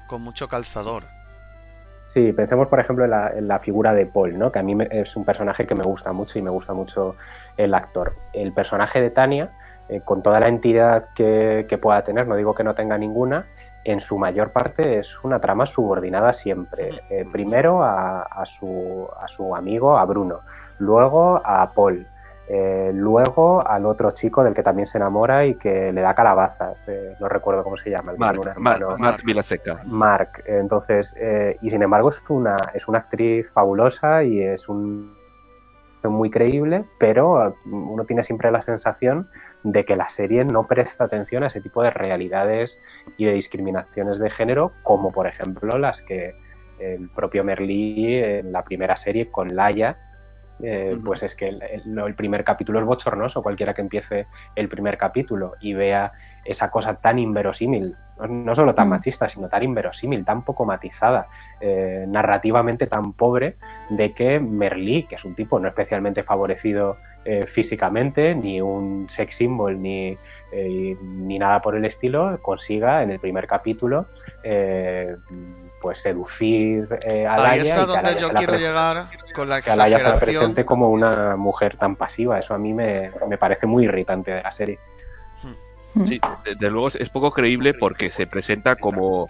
con 0.08 0.22
mucho 0.22 0.50
calzador. 0.50 1.04
Sí, 2.06 2.34
pensemos 2.34 2.68
por 2.68 2.82
ejemplo 2.82 3.06
en 3.06 3.12
la, 3.12 3.30
en 3.34 3.48
la 3.48 3.60
figura 3.60 3.94
de 3.94 4.06
Paul, 4.06 4.38
¿no? 4.38 4.52
que 4.52 4.60
a 4.60 4.64
mí 4.64 4.76
me- 4.76 4.90
es 4.92 5.16
un 5.16 5.24
personaje 5.24 5.66
que 5.66 5.74
me 5.74 5.84
gusta 5.84 6.12
mucho 6.12 6.38
y 6.38 6.42
me 6.42 6.50
gusta 6.50 6.74
mucho 6.74 7.16
el 7.56 7.74
actor. 7.74 8.14
El 8.34 8.52
personaje 8.52 9.00
de 9.02 9.10
Tania, 9.10 9.52
eh, 9.90 10.02
con 10.04 10.22
toda 10.24 10.40
la 10.40 10.48
entidad 10.48 11.06
que, 11.16 11.66
que 11.68 11.78
pueda 11.78 12.04
tener, 12.04 12.28
no 12.28 12.36
digo 12.36 12.56
que 12.56 12.64
no 12.64 12.74
tenga 12.74 12.98
ninguna, 12.98 13.46
en 13.84 14.00
su 14.00 14.18
mayor 14.18 14.52
parte 14.52 15.00
es 15.00 15.24
una 15.24 15.40
trama 15.40 15.66
subordinada 15.66 16.32
siempre. 16.32 16.92
Eh, 17.10 17.26
primero 17.32 17.84
a, 17.84 18.22
a 18.22 18.46
su, 18.46 19.08
a 19.20 19.28
su 19.28 19.56
amigo, 19.56 19.98
a 19.98 20.06
Bruno, 20.06 20.40
luego 20.80 21.42
a 21.44 21.70
Paul, 21.74 22.08
eh, 22.48 22.92
luego 22.94 23.66
al 23.68 23.86
otro 23.86 24.12
chico 24.12 24.44
del 24.44 24.54
que 24.54 24.64
también 24.64 24.86
se 24.86 24.98
enamora 24.98 25.46
y 25.46 25.56
que 25.56 25.92
le 25.92 26.02
da 26.02 26.16
calabazas, 26.16 26.86
no 27.20 27.28
recuerdo 27.28 27.64
cómo 27.64 27.76
se 27.76 27.90
llama, 27.90 28.14
el 28.14 28.18
Mark, 28.18 28.40
hermano. 28.46 28.98
Mark 28.98 29.22
Vilaseca. 29.26 29.80
Mark. 29.86 30.44
Entonces, 30.46 31.18
y 31.62 31.70
sin 31.70 31.82
embargo 31.82 32.10
es 32.10 32.22
una, 32.30 32.56
es 32.74 32.88
una 32.88 33.00
actriz 33.00 33.52
fabulosa 33.52 34.24
y 34.24 34.42
es 34.42 34.70
un 34.70 35.14
muy 36.10 36.30
creíble, 36.30 36.86
pero 37.00 37.56
uno 37.66 38.04
tiene 38.06 38.24
siempre 38.24 38.52
la 38.52 38.62
sensación 38.62 39.30
de 39.64 39.86
que 39.86 39.96
la 39.96 40.10
serie 40.10 40.44
no 40.44 40.68
presta 40.68 41.06
atención 41.06 41.44
a 41.44 41.48
ese 41.48 41.62
tipo 41.62 41.82
de 41.82 41.90
realidades 41.90 42.80
y 43.18 43.26
de 43.26 43.34
discriminaciones 43.34 44.20
de 44.20 44.30
género, 44.30 44.74
como 44.84 45.12
por 45.12 45.28
ejemplo 45.28 45.78
las 45.78 46.02
que 46.02 46.36
el 46.80 47.10
propio 47.10 47.44
Merlí 47.44 48.18
en 48.18 48.52
la 48.52 48.64
primera 48.64 48.98
serie 48.98 49.32
con 49.32 49.56
Laia, 49.56 49.98
eh, 50.62 50.98
pues 51.04 51.24
es 51.24 51.36
que 51.36 51.48
el, 51.50 51.62
el- 51.64 51.98
el 52.00 52.16
primer 52.16 52.44
capítulo 52.44 52.80
es 52.80 52.86
bochornoso, 52.86 53.42
cualquiera 53.42 53.74
que 53.74 53.82
empiece 53.82 54.28
el 54.56 54.70
primer 54.70 54.98
capítulo 54.98 55.54
y 55.60 55.74
vea 55.74 56.12
esa 56.46 56.70
cosa 56.70 56.96
tan 56.96 57.20
inverosímil, 57.20 57.96
no, 58.20 58.28
no 58.28 58.56
solo 58.56 58.76
tan 58.76 58.88
Mm. 58.88 58.90
machista, 58.92 59.30
sino 59.30 59.48
tan 59.50 59.64
inverosímil, 59.64 60.26
tan 60.26 60.44
poco 60.44 60.66
matizada, 60.66 61.28
eh, 61.60 62.06
narrativamente 62.08 62.88
tan 62.88 63.14
pobre, 63.14 63.56
de 63.90 64.14
que 64.14 64.40
Merlí, 64.40 65.04
que 65.08 65.16
es 65.16 65.26
un 65.26 65.36
tipo 65.36 65.60
no 65.60 65.68
especialmente 65.68 66.24
favorecido 66.24 66.98
eh, 67.26 67.46
físicamente, 67.48 68.36
ni 68.36 68.60
un 68.60 69.08
sex 69.10 69.36
symbol, 69.38 69.82
ni, 69.82 70.18
eh, 70.52 70.98
ni 71.02 71.40
nada 71.40 71.62
por 71.62 71.76
el 71.76 71.86
estilo, 71.86 72.38
consiga 72.42 73.02
en 73.04 73.12
el 73.12 73.20
primer 73.20 73.48
capítulo 73.48 74.08
eh, 74.44 75.16
pues 75.84 76.00
seducir 76.02 76.88
eh, 77.06 77.28
a 77.28 77.34
Ahí 77.36 77.60
Laia 77.60 77.64
está 77.64 77.76
y 77.76 77.86
que 77.86 77.92
a 77.92 78.02
donde 78.02 78.22
yo 78.22 78.30
quiero 78.34 78.58
llegar 78.58 79.08
con 79.36 79.50
la 79.50 79.62
que 79.62 79.70
a 79.70 79.76
Laia 79.76 79.98
se 80.00 80.04
la 80.06 80.10
exageración. 80.12 80.42
presente 80.46 80.66
como 80.66 80.90
una 80.90 81.36
mujer 81.36 81.76
tan 81.78 81.98
pasiva. 81.98 82.40
Eso 82.40 82.54
a 82.54 82.58
mí 82.58 82.74
me, 82.74 83.12
me 83.28 83.38
parece 83.38 83.68
muy 83.68 83.84
irritante 83.84 84.32
de 84.32 84.42
la 84.42 84.52
serie. 84.54 84.80
Sí, 86.06 86.20
desde 86.44 86.72
luego 86.72 86.88
es- 86.88 87.10
poco 87.10 87.32
creíble 87.32 87.76
porque 87.76 88.10
se 88.10 88.26
presenta 88.26 88.76
como, 88.78 89.30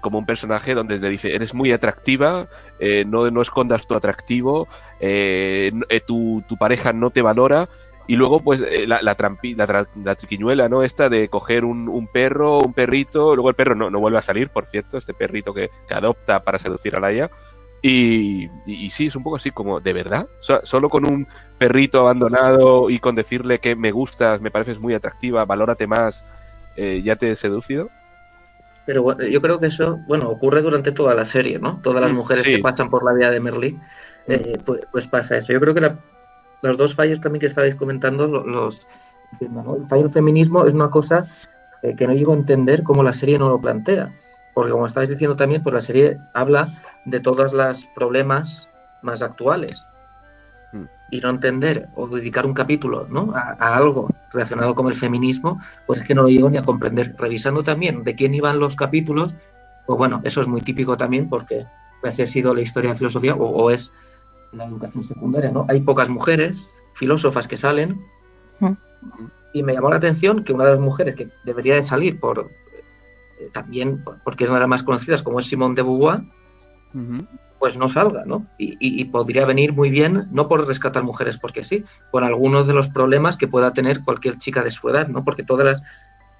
como 0.00 0.18
un 0.18 0.24
personaje 0.24 0.72
donde 0.72 0.98
le 0.98 1.10
dice, 1.10 1.34
eres 1.34 1.52
muy 1.52 1.70
atractiva, 1.70 2.46
eh, 2.78 3.04
no, 3.06 3.30
no 3.30 3.42
escondas 3.42 3.86
tu 3.86 3.94
atractivo, 3.94 4.68
eh, 5.00 5.70
eh, 5.90 6.00
tu, 6.00 6.42
tu 6.48 6.56
pareja 6.56 6.94
no 6.94 7.10
te 7.10 7.20
valora. 7.20 7.68
Y 8.08 8.16
luego, 8.16 8.40
pues, 8.40 8.62
eh, 8.62 8.86
la, 8.86 9.00
la, 9.02 9.16
trampi- 9.16 9.54
la, 9.54 9.68
tra- 9.68 9.86
la 10.02 10.14
triquiñuela, 10.16 10.68
¿no? 10.68 10.82
Esta 10.82 11.08
de 11.08 11.28
coger 11.28 11.64
un, 11.64 11.88
un 11.88 12.08
perro, 12.08 12.58
un 12.58 12.72
perrito, 12.72 13.36
luego 13.36 13.50
el 13.50 13.54
perro 13.54 13.74
no, 13.76 13.90
no 13.90 14.00
vuelve 14.00 14.18
a 14.18 14.22
salir, 14.22 14.48
por 14.48 14.64
cierto, 14.66 14.96
este 14.98 15.12
perrito 15.14 15.52
que, 15.54 15.70
que 15.86 15.94
adopta 15.94 16.40
para 16.42 16.58
seducir 16.58 16.96
a 16.96 17.00
Laia. 17.00 17.30
Y, 17.82 18.46
y, 18.66 18.86
y 18.86 18.90
sí, 18.90 19.06
es 19.08 19.14
un 19.14 19.22
poco 19.22 19.36
así 19.36 19.50
como, 19.52 19.78
¿de 19.80 19.92
verdad? 19.92 20.26
So- 20.40 20.64
solo 20.64 20.88
con 20.88 21.04
un 21.04 21.28
perrito 21.58 22.00
abandonado 22.00 22.88
y 22.90 22.98
con 22.98 23.14
decirle 23.14 23.58
que 23.60 23.76
me 23.76 23.92
gustas, 23.92 24.40
me 24.40 24.50
pareces 24.50 24.80
muy 24.80 24.94
atractiva, 24.94 25.44
valórate 25.44 25.86
más, 25.86 26.24
eh, 26.76 27.02
ya 27.04 27.14
te 27.16 27.30
he 27.30 27.36
seducido. 27.36 27.90
Pero 28.86 29.18
yo 29.20 29.42
creo 29.42 29.60
que 29.60 29.66
eso, 29.66 29.98
bueno, 30.06 30.30
ocurre 30.30 30.62
durante 30.62 30.92
toda 30.92 31.14
la 31.14 31.26
serie, 31.26 31.58
¿no? 31.58 31.78
Todas 31.82 32.00
las 32.00 32.12
Mm, 32.12 32.16
mujeres 32.16 32.44
sí. 32.44 32.52
que 32.56 32.58
pasan 32.62 32.88
por 32.88 33.04
la 33.04 33.12
vida 33.12 33.30
de 33.30 33.38
Merlí, 33.40 33.78
eh, 34.26 34.56
pues, 34.64 34.80
pues 34.90 35.06
pasa 35.06 35.36
eso. 35.36 35.52
Yo 35.52 35.60
creo 35.60 35.74
que 35.74 35.82
la- 35.82 35.98
los 36.62 36.76
dos 36.76 36.94
fallos 36.94 37.20
también 37.20 37.40
que 37.40 37.46
estabais 37.46 37.74
comentando 37.74 38.26
lo- 38.26 38.46
los 38.46 38.80
¿no? 39.40 39.76
El 39.76 39.86
fallo 39.86 40.04
del 40.04 40.12
feminismo 40.12 40.64
es 40.64 40.74
una 40.74 40.90
cosa 40.90 41.26
eh, 41.82 41.94
que 41.96 42.06
no 42.06 42.14
llego 42.14 42.32
a 42.32 42.36
entender 42.36 42.82
cómo 42.82 43.02
la 43.02 43.12
serie 43.12 43.38
no 43.38 43.48
lo 43.48 43.60
plantea. 43.60 44.10
Porque 44.54 44.72
como 44.72 44.86
estabais 44.86 45.08
diciendo 45.10 45.36
también, 45.36 45.62
pues 45.62 45.74
la 45.74 45.80
serie 45.80 46.18
habla 46.34 46.68
de 47.04 47.20
todos 47.20 47.52
los 47.52 47.84
problemas 47.94 48.68
más 49.02 49.22
actuales. 49.22 49.84
Mm. 50.72 50.84
Y 51.10 51.20
no 51.20 51.30
entender 51.30 51.88
o 51.94 52.08
dedicar 52.08 52.46
un 52.46 52.54
capítulo 52.54 53.06
¿no? 53.08 53.32
a, 53.34 53.54
a 53.58 53.76
algo 53.76 54.08
relacionado 54.32 54.74
con 54.74 54.88
el 54.88 54.94
feminismo, 54.94 55.60
pues 55.86 56.00
es 56.00 56.06
que 56.06 56.14
no 56.14 56.22
lo 56.22 56.28
llego 56.28 56.50
ni 56.50 56.56
a 56.56 56.62
comprender. 56.62 57.14
Revisando 57.18 57.62
también 57.62 58.02
de 58.02 58.14
quién 58.16 58.34
iban 58.34 58.58
los 58.58 58.74
capítulos, 58.74 59.32
pues 59.86 59.96
bueno, 59.98 60.20
eso 60.24 60.40
es 60.40 60.48
muy 60.48 60.62
típico 60.62 60.96
también 60.96 61.28
porque 61.28 61.64
así 62.02 62.22
ha 62.22 62.26
sido 62.26 62.54
la 62.54 62.62
historia 62.62 62.90
de 62.90 62.96
filosofía 62.96 63.34
o, 63.34 63.44
o 63.46 63.70
es 63.70 63.92
la 64.52 64.64
educación 64.64 65.04
secundaria, 65.04 65.50
¿no? 65.50 65.66
Hay 65.68 65.80
pocas 65.80 66.08
mujeres 66.08 66.72
filósofas 66.94 67.46
que 67.48 67.56
salen 67.56 68.00
y 69.52 69.62
me 69.62 69.72
llamó 69.74 69.90
la 69.90 69.96
atención 69.96 70.42
que 70.44 70.52
una 70.52 70.64
de 70.64 70.72
las 70.72 70.80
mujeres 70.80 71.14
que 71.14 71.28
debería 71.44 71.74
de 71.74 71.82
salir 71.82 72.18
por 72.18 72.48
eh, 73.40 73.50
también 73.52 74.02
por- 74.02 74.18
porque 74.24 74.44
es 74.44 74.50
una 74.50 74.58
de 74.58 74.62
las 74.62 74.68
más 74.68 74.82
conocidas 74.82 75.22
como 75.22 75.38
es 75.38 75.46
Simone 75.46 75.74
de 75.74 75.82
Beauvoir, 75.82 76.20
pues 77.60 77.76
no 77.76 77.88
salga, 77.88 78.24
¿no? 78.24 78.46
Y, 78.58 78.72
y- 78.80 79.00
y 79.00 79.04
podría 79.06 79.44
venir 79.44 79.72
muy 79.72 79.90
bien, 79.90 80.26
no 80.32 80.48
por 80.48 80.66
rescatar 80.66 81.02
mujeres 81.04 81.36
porque 81.38 81.62
sí, 81.64 81.84
por 82.10 82.24
algunos 82.24 82.66
de 82.66 82.72
los 82.74 82.88
problemas 82.88 83.36
que 83.36 83.48
pueda 83.48 83.72
tener 83.72 84.02
cualquier 84.04 84.38
chica 84.38 84.62
de 84.62 84.70
su 84.70 84.88
edad, 84.88 85.08
¿no? 85.08 85.24
Porque 85.24 85.42
todas 85.44 85.64
las... 85.66 85.82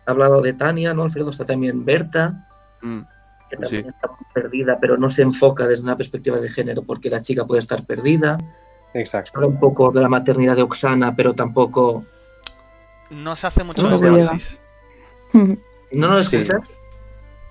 Ha 0.07 0.13
hablado 0.13 0.41
de 0.41 0.55
Tania, 0.55 0.95
¿no? 0.95 1.03
Alfredo 1.03 1.31
está 1.31 1.45
también 1.45 1.85
Berta, 1.85 2.45
Mm. 2.81 3.01
Que 3.49 3.57
también 3.57 3.83
Sí. 3.85 3.89
está 3.89 4.11
perdida, 4.35 4.79
pero 4.81 4.97
no 4.97 5.09
se 5.09 5.23
enfoca 5.23 5.67
desde 5.67 5.85
una 5.85 5.97
perspectiva 5.97 6.39
de 6.39 6.49
género 6.49 6.83
porque 6.83 7.11
la 7.11 7.23
chica 7.23 7.45
puede 7.47 7.61
estar 7.61 7.85
perdida. 7.85 8.39
Exacto. 8.95 9.33
Habla 9.37 9.49
un 9.49 9.61
poco 9.61 9.91
de 9.91 10.01
la 10.01 10.09
maternidad 10.09 10.57
de 10.57 10.63
Oxana, 10.63 11.15
pero 11.17 11.35
tampoco... 11.35 12.05
No 13.11 13.37
se 13.37 13.47
hace 13.47 13.65
mucho 13.65 13.89
No, 13.89 13.97
énfasis. 13.97 14.61
¿No 15.33 16.09
nos 16.09 16.29
Sí. 16.29 16.37
escuchas? 16.39 16.71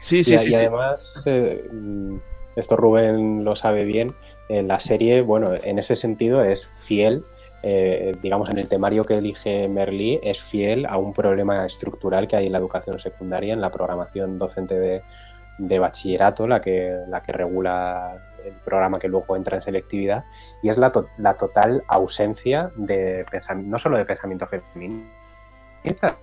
Sí, 0.02 0.20
y, 0.20 0.24
sí, 0.24 0.36
y 0.36 0.40
sí. 0.40 0.46
sí. 0.48 0.56
además, 0.56 1.24
eh, 1.26 1.68
mm, 1.72 2.18
esto 2.56 2.76
Rubén 2.76 3.44
lo 3.44 3.56
sabe 3.56 3.84
bien, 3.84 4.14
en 4.50 4.68
la 4.68 4.80
serie, 4.80 5.22
bueno, 5.22 5.54
en 5.56 5.80
ese 5.80 5.96
sentido 5.96 6.44
es 6.44 6.68
fiel, 6.68 7.24
eh, 7.64 8.16
digamos, 8.22 8.50
en 8.50 8.60
el 8.60 8.68
temario 8.68 9.04
que 9.04 9.18
elige 9.18 9.68
Merlí, 9.68 10.20
es 10.24 10.42
fiel 10.42 10.86
a 10.86 10.98
un 10.98 11.14
problema 11.14 11.66
estructural 11.66 12.28
que 12.28 12.36
hay 12.38 12.46
en 12.46 12.52
la 12.54 12.60
educación 12.60 13.00
secundaria, 13.00 13.54
en 13.54 13.62
la 13.62 13.72
programación 13.72 14.38
docente 14.38 14.80
de, 14.80 15.02
de 15.58 15.80
bachillerato, 15.80 16.48
la 16.48 16.62
que, 16.62 16.96
la 17.08 17.22
que 17.22 17.32
regula 17.32 18.18
el 18.46 18.54
programa 18.64 19.00
que 19.00 19.08
luego 19.10 19.36
entra 19.36 19.56
en 19.58 19.62
selectividad, 19.62 20.24
y 20.62 20.70
es 20.70 20.78
la, 20.78 20.92
to- 20.92 21.10
la 21.18 21.34
total 21.36 21.84
ausencia 21.88 22.72
de 22.76 23.26
no 23.58 23.78
solo 23.80 23.98
de 23.98 24.06
pensamiento 24.06 24.48
feminista, 24.48 26.18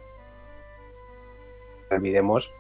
olvidemos 1.91 2.51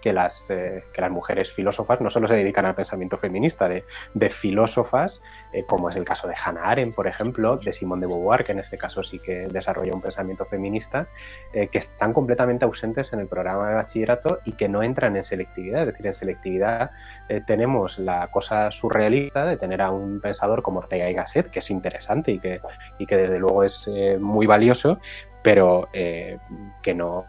que 0.00 0.12
las, 0.12 0.50
eh, 0.50 0.84
que 0.92 1.00
las 1.00 1.10
mujeres 1.10 1.52
filósofas 1.52 2.00
no 2.00 2.10
solo 2.10 2.28
se 2.28 2.34
dedican 2.34 2.66
al 2.66 2.74
pensamiento 2.74 3.18
feminista, 3.18 3.68
de, 3.68 3.84
filósofas, 4.30 5.22
eh, 5.52 5.64
como 5.66 5.88
es 5.88 5.96
el 5.96 6.04
caso 6.04 6.28
de 6.28 6.34
Hannah 6.34 6.62
Arendt, 6.62 6.94
por 6.94 7.06
ejemplo, 7.06 7.56
de 7.56 7.72
Simone 7.72 8.02
de 8.02 8.06
Beauvoir, 8.06 8.44
que 8.44 8.52
en 8.52 8.58
este 8.58 8.76
caso 8.76 9.02
sí 9.02 9.18
que 9.18 9.48
desarrolla 9.48 9.92
un 9.94 10.00
pensamiento 10.00 10.44
feminista, 10.44 11.08
eh, 11.52 11.68
que 11.68 11.78
están 11.78 12.12
completamente 12.12 12.64
ausentes 12.64 13.12
en 13.12 13.20
el 13.20 13.28
programa 13.28 13.68
de 13.68 13.74
bachillerato 13.76 14.40
y 14.44 14.52
que 14.52 14.68
no 14.68 14.82
entran 14.82 15.16
en 15.16 15.24
selectividad. 15.24 15.82
Es 15.82 15.86
decir, 15.88 16.06
en 16.06 16.14
selectividad 16.14 16.90
tenemos 17.46 17.98
la 17.98 18.28
cosa 18.28 18.70
surrealista 18.70 19.44
de 19.44 19.56
tener 19.56 19.82
a 19.82 19.90
un 19.90 20.20
pensador 20.20 20.62
como 20.62 20.78
Ortega 20.78 21.10
y 21.10 21.14
Gasset, 21.14 21.50
que 21.50 21.58
es 21.58 21.70
interesante 21.70 22.30
y 22.30 22.38
que, 22.38 22.60
y 22.98 23.06
que 23.06 23.16
desde 23.16 23.38
luego 23.40 23.64
es 23.64 23.88
muy 24.20 24.46
valioso, 24.46 25.00
pero 25.42 25.88
que 25.92 26.94
no, 26.94 27.26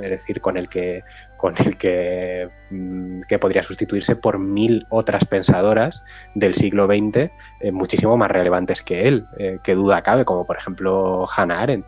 es 0.00 0.10
decir, 0.10 0.40
con 0.40 0.56
el 0.56 0.68
que 0.68 1.02
con 1.44 1.52
el 1.58 1.76
que, 1.76 2.48
mm, 2.70 3.20
que 3.28 3.38
podría 3.38 3.62
sustituirse 3.62 4.16
por 4.16 4.38
mil 4.38 4.86
otras 4.88 5.26
pensadoras 5.26 6.02
del 6.34 6.54
siglo 6.54 6.86
XX 6.86 7.30
eh, 7.60 7.70
muchísimo 7.70 8.16
más 8.16 8.30
relevantes 8.30 8.80
que 8.80 9.06
él, 9.06 9.26
eh, 9.38 9.58
que 9.62 9.74
duda 9.74 10.00
cabe, 10.00 10.24
como 10.24 10.46
por 10.46 10.56
ejemplo 10.56 11.26
Hannah 11.36 11.60
Arendt 11.60 11.86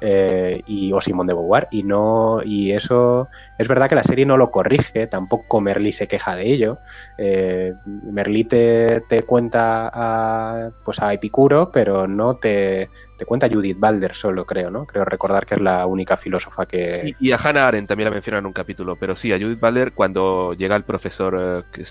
eh, 0.00 0.62
y, 0.66 0.92
o 0.92 1.00
Simone 1.00 1.28
de 1.28 1.34
Beauvoir. 1.34 1.68
Y, 1.70 1.82
no, 1.82 2.40
y 2.44 2.72
eso 2.72 3.28
es 3.58 3.66
verdad 3.66 3.88
que 3.88 3.94
la 3.94 4.04
serie 4.04 4.26
no 4.26 4.36
lo 4.36 4.50
corrige, 4.50 5.06
tampoco 5.06 5.60
Merlí 5.60 5.92
se 5.92 6.06
queja 6.06 6.36
de 6.36 6.52
ello. 6.52 6.78
Eh, 7.16 7.74
Merlí 7.84 8.44
te, 8.44 9.00
te 9.08 9.22
cuenta 9.22 9.90
a, 9.92 10.70
pues 10.84 11.00
a 11.00 11.12
Epicuro, 11.12 11.70
pero 11.72 12.06
no 12.06 12.34
te, 12.34 12.90
te 13.16 13.24
cuenta 13.24 13.48
Judith 13.52 13.78
Balder 13.78 14.14
solo, 14.14 14.46
creo, 14.46 14.70
¿no? 14.70 14.86
Creo 14.86 15.04
recordar 15.04 15.46
que 15.46 15.56
es 15.56 15.60
la 15.60 15.84
única 15.86 16.16
filósofa 16.16 16.66
que... 16.66 17.14
Y, 17.18 17.28
y 17.28 17.32
a 17.32 17.36
Hannah 17.36 17.66
Arendt 17.66 17.88
también 17.88 18.08
la 18.08 18.14
mencionan 18.14 18.40
en 18.40 18.46
un 18.46 18.52
capítulo, 18.52 18.94
pero 19.00 19.16
sí, 19.16 19.32
a 19.32 19.38
Judith 19.38 19.60
Butler 19.60 19.92
cuando 19.92 20.52
llega 20.54 20.76
el 20.76 20.84
profesor 20.84 21.64
que 21.72 21.82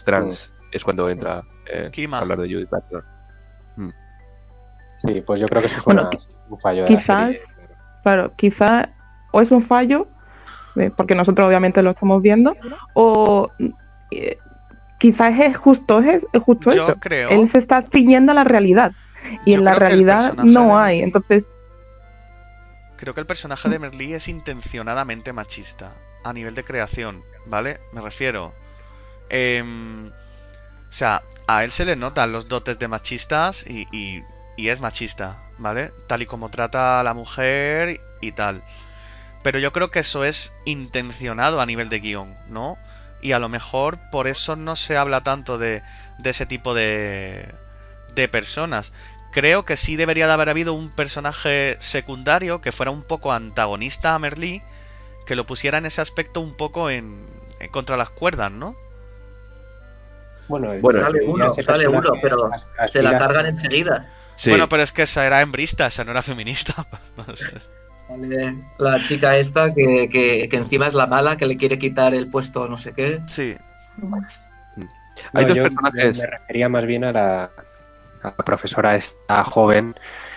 es 0.72 0.84
cuando 0.84 1.10
entra 1.10 1.43
eh, 1.65 1.89
a 2.17 2.20
hablar 2.20 2.39
de 2.39 2.54
Judith 2.54 2.70
Butler. 2.70 3.04
Sí, 4.98 5.22
pues 5.22 5.39
yo 5.39 5.48
creo 5.48 5.62
que 5.62 5.67
eso 5.67 5.78
es 5.78 5.86
Bueno, 5.86 6.02
una- 6.02 6.10
un 6.50 6.58
fallo 6.60 6.82
de 6.84 6.88
quizás- 6.88 7.28
la 7.28 7.34
serie. 7.34 7.67
Claro, 8.04 8.32
quizá 8.36 8.89
o 9.32 9.41
es 9.41 9.52
un 9.52 9.62
fallo, 9.63 10.08
eh, 10.76 10.91
porque 10.96 11.13
nosotros 11.13 11.48
obviamente 11.48 11.82
lo 11.84 11.91
estamos 11.91 12.22
viendo, 12.22 12.56
o 12.93 13.52
eh, 14.12 14.38
quizás 14.98 15.39
es 15.39 15.58
justo, 15.58 16.00
es, 16.00 16.26
es 16.34 16.41
justo 16.41 16.72
Yo 16.74 16.84
eso. 16.88 16.96
creo. 17.00 17.30
Él 17.30 17.48
se 17.50 17.60
está 17.60 17.84
ciñendo 17.91 18.32
a 18.32 18.36
la 18.36 18.43
realidad 18.43 18.93
y 19.46 19.52
yo 19.52 19.58
en 19.60 19.65
la 19.65 19.76
realidad 19.76 20.34
no 20.38 20.78
hay. 20.80 21.02
Entonces, 21.02 21.48
Creo 22.98 23.14
que 23.14 23.22
el 23.22 23.28
personaje 23.28 23.70
de 23.70 23.80
Merlí 23.80 24.14
es 24.14 24.28
intencionadamente 24.28 25.32
machista 25.34 25.94
a 26.24 26.34
nivel 26.34 26.56
de 26.56 26.66
creación, 26.66 27.24
¿vale? 27.46 27.80
Me 27.92 28.02
refiero. 28.02 28.54
em, 29.30 30.08
o 30.10 30.14
sea, 30.92 31.22
a 31.48 31.64
él 31.64 31.72
se 31.72 31.86
le 31.86 31.96
notan 31.96 32.32
los 32.32 32.48
dotes 32.48 32.80
de 32.80 32.88
machistas 32.90 33.66
y, 33.68 33.88
y- 33.92 34.24
es 34.70 34.80
machista, 34.82 35.40
¿vale? 35.58 35.92
Tal 36.08 36.22
y 36.24 36.26
como 36.28 36.50
trata 36.50 37.00
a 37.00 37.04
la 37.04 37.14
mujer 37.14 38.02
y 38.22 38.32
tal. 38.34 38.64
Pero 39.44 39.60
yo 39.60 39.72
creo 39.74 39.92
que 39.92 40.00
eso 40.00 40.24
es 40.26 40.54
intencionado 40.66 41.62
a 41.62 41.66
nivel 41.66 41.90
de 41.90 42.00
guion, 42.00 42.38
¿no? 42.48 42.78
Y 43.22 43.32
a 43.34 43.40
lo 43.40 43.50
mejor 43.50 43.98
por 44.12 44.28
eso 44.28 44.56
no 44.56 44.76
se 44.76 44.98
habla 44.98 45.24
tanto 45.24 45.58
de, 45.58 45.84
de 46.20 46.30
ese 46.32 46.46
tipo 46.46 46.74
de, 46.74 47.54
de 48.16 48.28
personas. 48.28 48.92
Creo 49.32 49.66
que 49.66 49.78
sí 49.78 49.96
debería 49.96 50.28
de 50.28 50.34
haber 50.34 50.50
habido 50.50 50.74
un 50.74 50.90
personaje 50.90 51.78
secundario 51.80 52.62
que 52.62 52.72
fuera 52.72 52.92
un 52.92 53.04
poco 53.04 53.32
antagonista 53.32 54.16
a 54.16 54.20
Merlí, 54.20 54.62
que 55.26 55.36
lo 55.36 55.46
pusiera 55.46 55.78
en 55.78 55.86
ese 55.86 56.02
aspecto 56.02 56.42
un 56.42 56.56
poco 56.56 56.90
en, 56.90 57.26
en 57.60 57.70
contra 57.70 57.98
las 57.98 58.10
cuerdas, 58.10 58.52
¿no? 58.52 58.76
Bueno, 60.48 60.74
Bueno, 60.82 61.00
sale 61.02 61.20
uno, 61.26 61.50
sale 61.50 61.88
uno, 61.88 62.10
pero 62.22 62.50
Se 62.88 63.04
la 63.04 63.18
cargan 63.18 63.46
enseguida. 63.48 64.08
Sí, 64.38 64.50
Bueno, 64.50 64.70
pero 64.70 64.84
es 64.84 64.92
que 64.92 65.02
esa 65.04 65.26
era 65.26 65.42
hembrista, 65.42 65.88
esa 65.88 66.04
no 66.06 66.12
era 66.12 66.22
feminista. 66.22 66.74
No 67.18 67.36
sé. 67.36 67.52
Sale 68.08 68.56
la 68.78 69.04
chica 69.04 69.38
esta 69.38 69.74
que, 69.74 70.08
que- 70.10 70.48
que 70.50 70.58
encima 70.58 70.88
es 70.88 70.94
la 70.94 71.08
mala, 71.08 71.36
que 71.38 71.46
le 71.46 71.58
quiere 71.58 71.78
quitar 71.78 72.13
el 72.16 72.30
puesto 72.30 72.68
no 72.70 72.78
sé 72.78 72.94
qué. 72.94 73.20
Sí, 73.28 73.58
hay 75.34 75.46
dos 75.46 75.58
yo 75.58 75.63
personajes. 75.63 76.18
Me 76.18 76.28
refería 76.28 76.70
más 76.70 76.86
bien 76.86 77.04
a 77.04 77.12
la, 77.12 77.52
la 78.38 78.44
profesora 78.46 78.96
esta 78.96 79.44
joven 79.44 79.96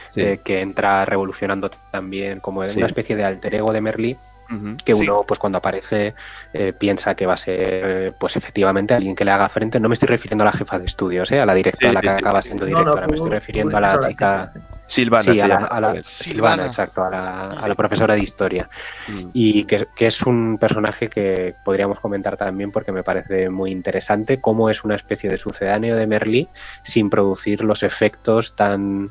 Sí. 0.08 0.20
eh, 0.22 0.40
que 0.44 0.60
entra 0.60 1.04
revolucionando 1.04 1.70
también 1.92 2.40
como 2.40 2.64
en 2.64 2.70
Sí. 2.70 2.78
una 2.78 2.86
especie 2.86 3.14
de 3.14 3.24
alter 3.24 3.54
ego 3.54 3.72
de 3.72 3.80
Merlí 3.80 4.16
Ujú. 4.50 4.76
que 4.84 4.94
Sí. 4.94 5.04
uno 5.08 5.22
pues 5.22 5.38
cuando 5.38 5.58
aparece 5.58 6.14
eh, 6.52 6.72
piensa 6.72 7.14
que 7.14 7.26
va 7.26 7.34
a 7.34 7.36
ser 7.36 8.12
pues 8.18 8.34
efectivamente 8.36 8.92
alguien 8.92 9.14
que 9.14 9.24
le 9.24 9.30
haga 9.30 9.48
frente 9.48 9.78
no 9.78 9.88
me 9.88 9.92
estoy 9.94 10.08
refiriendo 10.08 10.42
a 10.42 10.46
la 10.46 10.52
jefa 10.52 10.80
de 10.80 10.86
estudios 10.86 11.30
¿eh? 11.30 11.40
a 11.40 11.46
la 11.46 11.54
directora 11.54 11.90
a 11.90 11.92
la 11.92 12.00
que 12.00 12.08
acaba 12.10 12.42
siendo 12.42 12.64
No, 12.66 12.72
no, 12.72 12.78
directora 12.80 13.06
me 13.06 13.14
estoy 13.14 13.30
refiriendo 13.30 13.76
a 13.76 13.80
la 13.80 13.98
chica 14.00 14.52
Silvana 14.90 15.22
sí, 15.22 15.40
a 15.40 15.46
la, 15.48 15.54
a. 15.56 15.80
Silvana, 15.80 16.02
Silvana. 16.04 16.66
exacto 16.66 17.04
a 17.04 17.10
la, 17.10 17.50
a 17.52 17.68
la 17.68 17.74
profesora 17.76 18.14
de 18.14 18.20
historia 18.22 18.68
Mm. 19.08 19.30
y 19.32 19.64
que, 19.64 19.86
que 19.94 20.06
es 20.08 20.22
un 20.22 20.58
personaje 20.58 21.08
que 21.08 21.54
podríamos 21.64 22.00
comentar 22.00 22.36
también 22.36 22.70
porque 22.72 22.92
me 22.92 23.02
parece 23.02 23.48
muy 23.50 23.70
interesante 23.70 24.40
cómo 24.40 24.68
es 24.68 24.84
una 24.84 24.96
especie 24.96 25.30
de 25.30 25.36
sucedáneo 25.38 25.96
de 25.96 26.06
Merlí 26.06 26.48
sin 26.82 27.08
producir 27.08 27.62
los 27.64 27.82
efectos 27.82 28.54
tan 28.56 29.10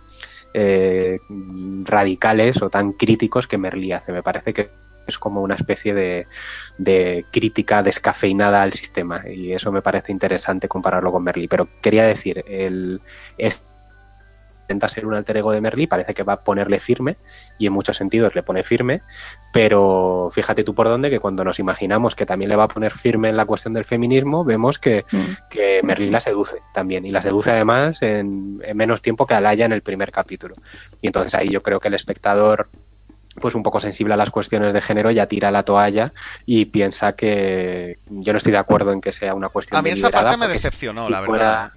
eh, 0.54 1.20
radicales 1.84 2.62
o 2.62 2.70
tan 2.70 2.92
críticos 2.94 3.48
que 3.48 3.58
Merlí 3.58 3.92
hace. 3.92 4.12
Me 4.12 4.24
parece 4.24 4.54
que 4.54 4.70
es 5.08 5.18
como 5.18 5.42
una 5.42 5.56
especie 5.56 5.94
de, 5.94 6.28
de 6.78 7.26
crítica 7.32 7.82
descafeinada 7.82 8.62
al 8.62 8.74
sistema 8.74 9.22
y 9.28 9.54
eso 9.54 9.72
me 9.72 9.82
parece 9.82 10.12
interesante 10.12 10.68
compararlo 10.68 11.12
con 11.12 11.24
Merlí. 11.24 11.48
Pero 11.48 11.68
quería 11.82 12.04
decir, 12.06 12.44
el, 12.48 13.02
es 13.38 13.60
intenta 14.70 14.88
ser 14.88 15.08
un 15.08 15.16
alter 15.16 15.38
ego 15.38 15.52
de 15.52 15.62
Merlí, 15.62 15.88
parece 15.88 16.14
que 16.14 16.22
va 16.22 16.34
a 16.34 16.44
ponerle 16.44 16.80
firme 16.80 17.18
y 17.58 17.66
en 17.66 17.74
muchos 17.74 17.98
sentidos 17.98 18.36
le 18.36 18.44
pone 18.44 18.62
firme, 18.62 19.02
pero 19.52 20.30
fíjate 20.32 20.64
tú 20.64 20.76
por 20.76 20.88
dónde 20.88 21.10
que 21.10 21.20
cuando 21.20 21.44
nos 21.44 21.58
imaginamos 21.58 22.14
que 22.14 22.28
también 22.28 22.50
le 22.50 22.56
va 22.56 22.66
a 22.66 22.68
poner 22.68 22.92
firme 22.92 23.30
en 23.30 23.38
la 23.38 23.46
cuestión 23.46 23.74
del 23.74 23.84
feminismo, 23.84 24.46
vemos 24.46 24.78
que, 24.78 25.06
mm, 25.12 25.50
que 25.50 25.82
Merlí 25.84 26.12
la 26.12 26.20
seduce 26.20 26.58
también 26.72 27.04
y 27.06 27.12
la 27.12 27.24
seduce 27.24 27.50
además 27.50 28.04
en, 28.04 28.62
en 28.64 28.78
menos 28.78 29.02
tiempo 29.02 29.26
que 29.26 29.34
Alaya 29.34 29.66
en 29.66 29.72
el 29.72 29.82
primer 29.82 30.12
capítulo. 30.12 30.54
Y 31.02 31.08
entonces 31.08 31.34
ahí 31.34 31.50
yo 31.50 31.64
creo 31.64 31.80
que 31.80 31.88
el 31.88 31.96
espectador 31.96 32.70
pues 33.42 33.56
un 33.56 33.64
poco 33.64 33.80
sensible 33.80 34.14
a 34.14 34.18
las 34.18 34.32
cuestiones 34.32 34.74
de 34.74 34.82
género, 34.82 35.12
ya 35.12 35.28
tira 35.28 35.50
la 35.50 35.64
toalla 35.64 36.12
y 36.46 36.66
piensa 36.66 37.14
que 37.14 37.98
yo 38.10 38.34
no 38.34 38.38
estoy 38.38 38.52
de 38.52 38.58
acuerdo 38.58 38.92
en 38.92 39.02
que 39.02 39.12
sea 39.12 39.34
una 39.34 39.50
cuestión 39.50 39.80
A 39.80 39.82
mí 39.82 39.92
esa 39.92 40.10
parte 40.10 40.36
me 40.36 40.48
decepcionó, 40.48 41.10
la 41.10 41.22
verdad 41.22 41.72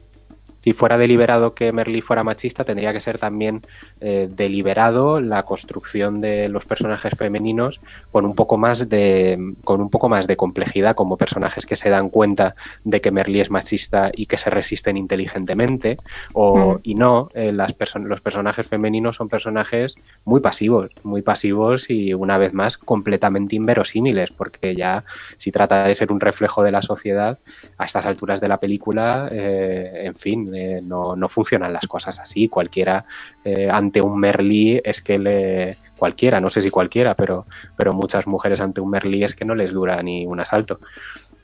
si 0.62 0.72
fuera 0.72 0.96
deliberado 0.98 1.54
que 1.54 1.72
Merlí 1.72 2.00
fuera 2.00 2.24
machista, 2.24 2.64
tendría 2.64 2.92
que 2.92 3.00
ser 3.00 3.18
también 3.18 3.62
eh, 4.00 4.28
deliberado 4.30 5.20
la 5.20 5.42
construcción 5.42 6.20
de 6.20 6.48
los 6.48 6.64
personajes 6.64 7.14
femeninos 7.16 7.80
con 8.10 8.24
un 8.24 8.34
poco 8.34 8.56
más 8.58 8.88
de 8.88 9.54
con 9.64 9.80
un 9.80 9.90
poco 9.90 10.08
más 10.08 10.26
de 10.26 10.36
complejidad, 10.36 10.94
como 10.94 11.16
personajes 11.16 11.66
que 11.66 11.76
se 11.76 11.90
dan 11.90 12.08
cuenta 12.10 12.54
de 12.84 13.00
que 13.00 13.10
Merlí 13.10 13.40
es 13.40 13.50
machista 13.50 14.10
y 14.14 14.26
que 14.26 14.38
se 14.38 14.50
resisten 14.50 14.96
inteligentemente, 14.96 15.98
o, 16.32 16.74
mm. 16.74 16.80
y 16.82 16.94
no, 16.94 17.28
eh, 17.34 17.52
las 17.52 17.74
los 17.94 18.20
personajes 18.20 18.66
femeninos 18.66 19.16
son 19.16 19.28
personajes 19.28 19.96
muy 20.24 20.40
pasivos, 20.40 20.90
muy 21.02 21.22
pasivos 21.22 21.90
y 21.90 22.14
una 22.14 22.38
vez 22.38 22.52
más 22.52 22.76
completamente 22.76 23.56
inverosímiles, 23.56 24.30
porque 24.30 24.74
ya 24.76 25.04
si 25.38 25.50
trata 25.50 25.86
de 25.86 25.94
ser 25.94 26.12
un 26.12 26.20
reflejo 26.20 26.62
de 26.62 26.70
la 26.70 26.82
sociedad, 26.82 27.38
a 27.78 27.84
estas 27.84 28.06
alturas 28.06 28.40
de 28.40 28.48
la 28.48 28.58
película, 28.58 29.28
eh, 29.30 30.02
en 30.04 30.14
fin, 30.14 30.51
no, 30.82 31.16
no, 31.16 31.28
funcionan 31.28 31.72
las 31.72 31.86
cosas 31.86 32.18
así. 32.18 32.48
Cualquiera 32.48 33.04
eh, 33.44 33.68
ante 33.70 34.00
un 34.00 34.18
Merlí 34.18 34.80
es 34.84 35.00
que 35.00 35.18
le. 35.18 35.78
Cualquiera, 35.96 36.40
no 36.40 36.50
sé 36.50 36.62
si 36.62 36.70
cualquiera, 36.70 37.14
pero, 37.14 37.46
pero 37.76 37.92
muchas 37.92 38.26
mujeres 38.26 38.60
ante 38.60 38.80
un 38.80 38.90
Merlí 38.90 39.22
es 39.22 39.36
que 39.36 39.44
no 39.44 39.54
les 39.54 39.72
dura 39.72 40.02
ni 40.02 40.26
un 40.26 40.40
asalto. 40.40 40.80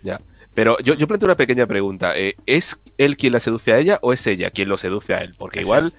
Ya. 0.03 0.21
Pero 0.55 0.77
yo, 0.81 0.95
yo 0.95 1.07
planteo 1.07 1.29
una 1.29 1.37
pequeña 1.37 1.69
pregunta. 1.69 2.19
Eh, 2.19 2.35
¿Es 2.45 2.81
él 2.99 3.17
quien 3.17 3.33
la 3.33 3.39
seduce 3.39 3.73
a 3.73 3.79
ella 3.79 4.01
o 4.03 4.13
es 4.13 4.27
ella 4.27 4.51
quien 4.51 4.69
lo 4.69 4.77
seduce 4.77 5.15
a 5.15 5.19
él? 5.19 5.31
Porque 5.39 5.61
igual 5.61 5.93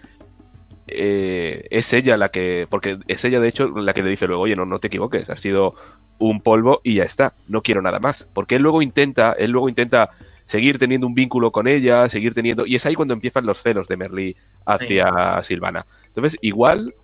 eh, 0.88 1.68
es 1.70 1.94
ella 1.94 2.18
la 2.18 2.30
que. 2.30 2.68
Porque 2.70 3.00
es 3.08 3.24
ella, 3.24 3.40
de 3.40 3.48
hecho, 3.48 3.70
la 3.70 3.94
que 3.94 4.04
le 4.04 4.10
dice 4.10 4.28
luego, 4.28 4.44
oye, 4.44 4.58
no, 4.58 4.66
no 4.66 4.80
te 4.80 4.88
equivoques, 4.88 5.30
ha 5.30 5.38
sido 5.38 5.76
un 6.18 6.42
polvo 6.42 6.82
y 6.84 6.96
ya 6.96 7.04
está. 7.04 7.34
No 7.48 7.62
quiero 7.62 7.82
nada 7.82 8.00
más. 8.00 8.28
Porque 8.34 8.58
él 8.58 8.64
luego 8.64 8.82
intenta, 8.82 9.32
él 9.32 9.52
luego 9.52 9.70
intenta 9.70 10.12
seguir 10.50 10.80
teniendo 10.80 11.06
un 11.06 11.14
vínculo 11.14 11.52
con 11.52 11.68
ella, 11.68 12.10
seguir 12.10 12.34
teniendo... 12.34 12.66
Y 12.66 12.76
es 12.76 12.86
ahí 12.88 12.96
cuando 12.96 13.14
empiezan 13.14 13.46
los 13.46 13.62
celos 13.62 13.88
de 13.88 13.98
Merlí 13.98 14.36
hacia 14.66 15.40
Silvana. 15.44 15.86
Entonces, 16.08 16.40
igual, 16.42 16.96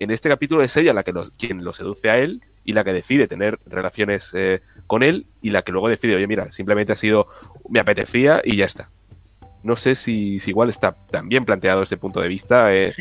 en 0.00 0.10
este 0.10 0.30
capítulo 0.30 0.62
es 0.62 0.74
ella 0.78 0.94
la 0.94 1.02
que 1.02 1.12
quien 1.36 1.64
lo 1.64 1.74
seduce 1.74 2.08
a 2.08 2.18
él 2.18 2.40
y 2.64 2.72
la 2.72 2.82
que 2.82 2.94
decide 2.94 3.28
tener 3.28 3.58
relaciones 3.66 4.30
eh, 4.32 4.62
con 4.86 5.02
él 5.02 5.26
y 5.42 5.50
la 5.50 5.60
que 5.60 5.72
luego 5.72 5.90
decide, 5.90 6.16
oye, 6.16 6.26
mira, 6.26 6.50
simplemente 6.50 6.94
ha 6.94 6.96
sido, 6.96 7.28
me 7.68 7.78
apetecía 7.78 8.40
y 8.42 8.56
ya 8.56 8.64
está. 8.64 8.88
No 9.62 9.76
sé 9.76 9.96
si, 9.96 10.40
igual 10.46 10.70
está 10.70 10.92
tan 11.10 11.28
bien 11.28 11.44
planteado 11.44 11.80
desde 11.80 11.98
punto 11.98 12.22
de 12.22 12.28
vista 12.28 12.74
eh, 12.74 12.94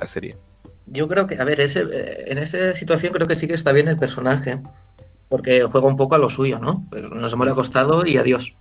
la 0.00 0.06
serie. 0.06 0.38
Yo 0.86 1.06
creo 1.06 1.26
que, 1.26 1.38
a 1.38 1.44
ver, 1.44 1.60
ese, 1.60 1.80
eh, 1.80 2.24
en 2.28 2.38
esa 2.38 2.74
situación 2.74 3.12
creo 3.12 3.26
que 3.26 3.36
sí 3.36 3.46
que 3.46 3.52
está 3.52 3.72
bien 3.72 3.88
el 3.88 3.98
personaje, 3.98 4.58
porque 5.28 5.64
juega 5.64 5.86
un 5.86 5.98
poco 5.98 6.14
a 6.14 6.18
lo 6.18 6.30
suyo, 6.30 6.58
¿no? 6.58 6.86
Pero 6.90 7.10
nos 7.10 7.30
hemos 7.34 7.46
acostado 7.46 8.06
y 8.06 8.16
adiós. 8.16 8.54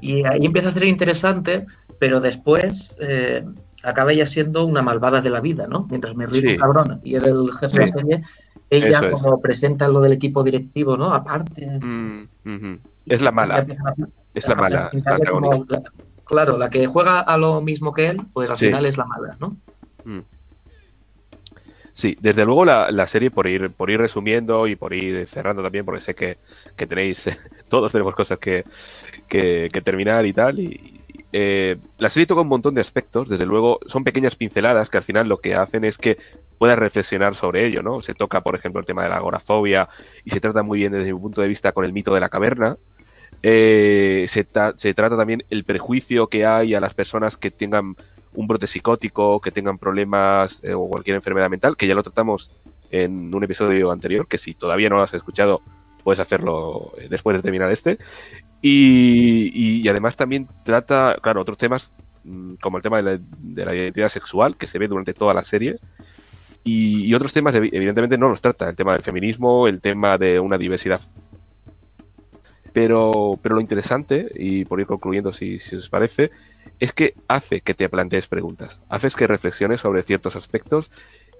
Y 0.00 0.24
ahí 0.24 0.44
empieza 0.44 0.70
a 0.70 0.72
ser 0.72 0.84
interesante, 0.84 1.66
pero 1.98 2.20
después 2.20 2.96
eh, 3.00 3.44
acaba 3.82 4.12
ella 4.12 4.26
siendo 4.26 4.64
una 4.64 4.82
malvada 4.82 5.20
de 5.20 5.30
la 5.30 5.40
vida, 5.40 5.66
¿no? 5.66 5.86
Mientras 5.90 6.14
me 6.16 6.26
río 6.26 6.58
cabrón 6.58 7.00
y 7.04 7.16
es 7.16 7.22
el 7.24 7.50
jefe 7.52 7.78
de 7.78 7.86
la 7.86 7.92
serie, 7.92 8.22
ella 8.70 9.10
como 9.10 9.40
presenta 9.40 9.88
lo 9.88 10.00
del 10.00 10.12
equipo 10.12 10.42
directivo, 10.42 10.96
¿no? 10.96 11.12
Aparte. 11.12 11.66
Mm, 11.66 12.28
es 13.06 13.22
la 13.22 13.32
mala. 13.32 13.66
es 14.34 14.48
la 14.48 14.54
mala. 14.54 14.90
claro, 16.24 16.58
la 16.58 16.70
que 16.70 16.86
juega 16.86 17.20
a 17.20 17.36
lo 17.36 17.60
mismo 17.60 17.92
que 17.92 18.08
él, 18.08 18.20
pues 18.32 18.50
al 18.50 18.58
final 18.58 18.86
es 18.86 18.98
la 18.98 19.06
mala, 19.06 19.36
¿no? 19.40 19.56
Mm. 20.04 20.20
Sí, 21.98 22.16
desde 22.20 22.44
luego 22.44 22.64
la, 22.64 23.06
serie, 23.08 23.28
por 23.28 23.48
ir, 23.48 23.72
por 23.72 23.90
ir 23.90 23.98
resumiendo 23.98 24.68
y 24.68 24.76
por 24.76 24.94
ir 24.94 25.26
cerrando 25.26 25.64
también, 25.64 25.84
porque 25.84 26.00
sé 26.00 26.14
que, 26.14 26.38
tenéis, 26.86 27.24
todos 27.68 27.90
tenemos 27.90 28.14
cosas 28.14 28.38
que, 28.38 28.62
terminar 29.82 30.24
y 30.24 30.32
tal. 30.32 30.60
Y, 30.60 31.00
eh, 31.32 31.76
la 31.98 32.08
serie 32.08 32.28
toca 32.28 32.42
un 32.42 32.46
montón 32.46 32.76
de 32.76 32.82
aspectos, 32.82 33.28
desde 33.28 33.46
luego 33.46 33.80
son 33.88 34.04
pequeñas 34.04 34.36
pinceladas 34.36 34.90
que 34.90 34.98
al 34.98 35.02
final 35.02 35.28
lo 35.28 35.38
que 35.38 35.56
hacen 35.56 35.84
es 35.84 35.98
que 35.98 36.18
puedas 36.56 36.78
reflexionar 36.78 37.34
sobre 37.34 37.66
ello, 37.66 37.82
¿no? 37.82 38.00
Se 38.00 38.14
toca, 38.14 38.42
por 38.42 38.54
ejemplo, 38.54 38.78
el 38.78 38.86
tema 38.86 39.02
de 39.02 39.08
la 39.08 39.16
agorafobia 39.16 39.88
y 40.24 40.30
se 40.30 40.38
trata 40.38 40.62
muy 40.62 40.78
bien 40.78 40.92
desde 40.92 41.12
mi 41.12 41.18
punto 41.18 41.42
de 41.42 41.48
vista 41.48 41.72
con 41.72 41.84
el 41.84 41.92
mito 41.92 42.14
de 42.14 42.20
la 42.20 42.28
caverna. 42.28 42.76
Eh, 43.42 44.26
se, 44.28 44.46
se 44.76 44.94
trata 44.94 45.16
también 45.16 45.42
el 45.50 45.64
prejuicio 45.64 46.28
que 46.28 46.46
hay 46.46 46.76
a 46.76 46.80
las 46.80 46.94
personas 46.94 47.36
que 47.36 47.50
tengan 47.50 47.96
un 48.34 48.46
brote 48.46 48.66
psicótico, 48.66 49.40
que 49.40 49.50
tengan 49.50 49.78
problemas 49.78 50.60
eh, 50.62 50.74
o 50.74 50.88
cualquier 50.88 51.16
enfermedad 51.16 51.50
mental, 51.50 51.76
que 51.76 51.86
ya 51.86 51.94
lo 51.94 52.02
tratamos 52.02 52.50
en 52.90 53.34
un 53.34 53.44
episodio 53.44 53.90
anterior, 53.90 54.26
que 54.26 54.38
si 54.38 54.54
todavía 54.54 54.88
no 54.88 54.96
lo 54.96 55.02
has 55.02 55.14
escuchado, 55.14 55.60
puedes 56.02 56.20
hacerlo 56.20 56.92
eh, 56.98 57.08
después 57.10 57.36
de 57.36 57.42
terminar 57.42 57.70
este. 57.70 57.98
Y, 58.60 59.88
además 59.88 60.16
también 60.16 60.48
trata, 60.64 61.16
claro, 61.22 61.42
otros 61.42 61.58
temas 61.58 61.92
mm, 62.24 62.54
como 62.54 62.78
el 62.78 62.82
tema 62.82 63.02
de 63.02 63.20
la, 63.64 63.74
identidad 63.74 64.08
sexual, 64.08 64.56
que 64.56 64.66
se 64.66 64.78
ve 64.78 64.88
durante 64.88 65.14
toda 65.14 65.34
la 65.34 65.44
serie. 65.44 65.78
Y, 66.64 67.14
otros 67.14 67.32
temas, 67.32 67.54
evidentemente, 67.54 68.18
no 68.18 68.28
los 68.28 68.40
trata. 68.40 68.68
El 68.68 68.76
tema 68.76 68.92
del 68.92 69.02
feminismo, 69.02 69.68
el 69.68 69.80
tema 69.80 70.18
de 70.18 70.40
una 70.40 70.58
diversidad. 70.58 71.00
Pero, 72.78 73.40
pero 73.42 73.56
lo 73.56 73.60
interesante, 73.60 74.30
y 74.36 74.64
por 74.64 74.78
ir 74.78 74.86
concluyendo 74.86 75.32
si, 75.32 75.58
si 75.58 75.74
os 75.74 75.88
parece, 75.88 76.30
es 76.78 76.92
que 76.92 77.14
hace 77.26 77.60
que 77.60 77.74
te 77.74 77.88
plantees 77.88 78.28
preguntas, 78.28 78.78
haces 78.88 79.16
que 79.16 79.26
reflexiones 79.26 79.80
sobre 79.80 80.04
ciertos 80.04 80.36
aspectos 80.36 80.92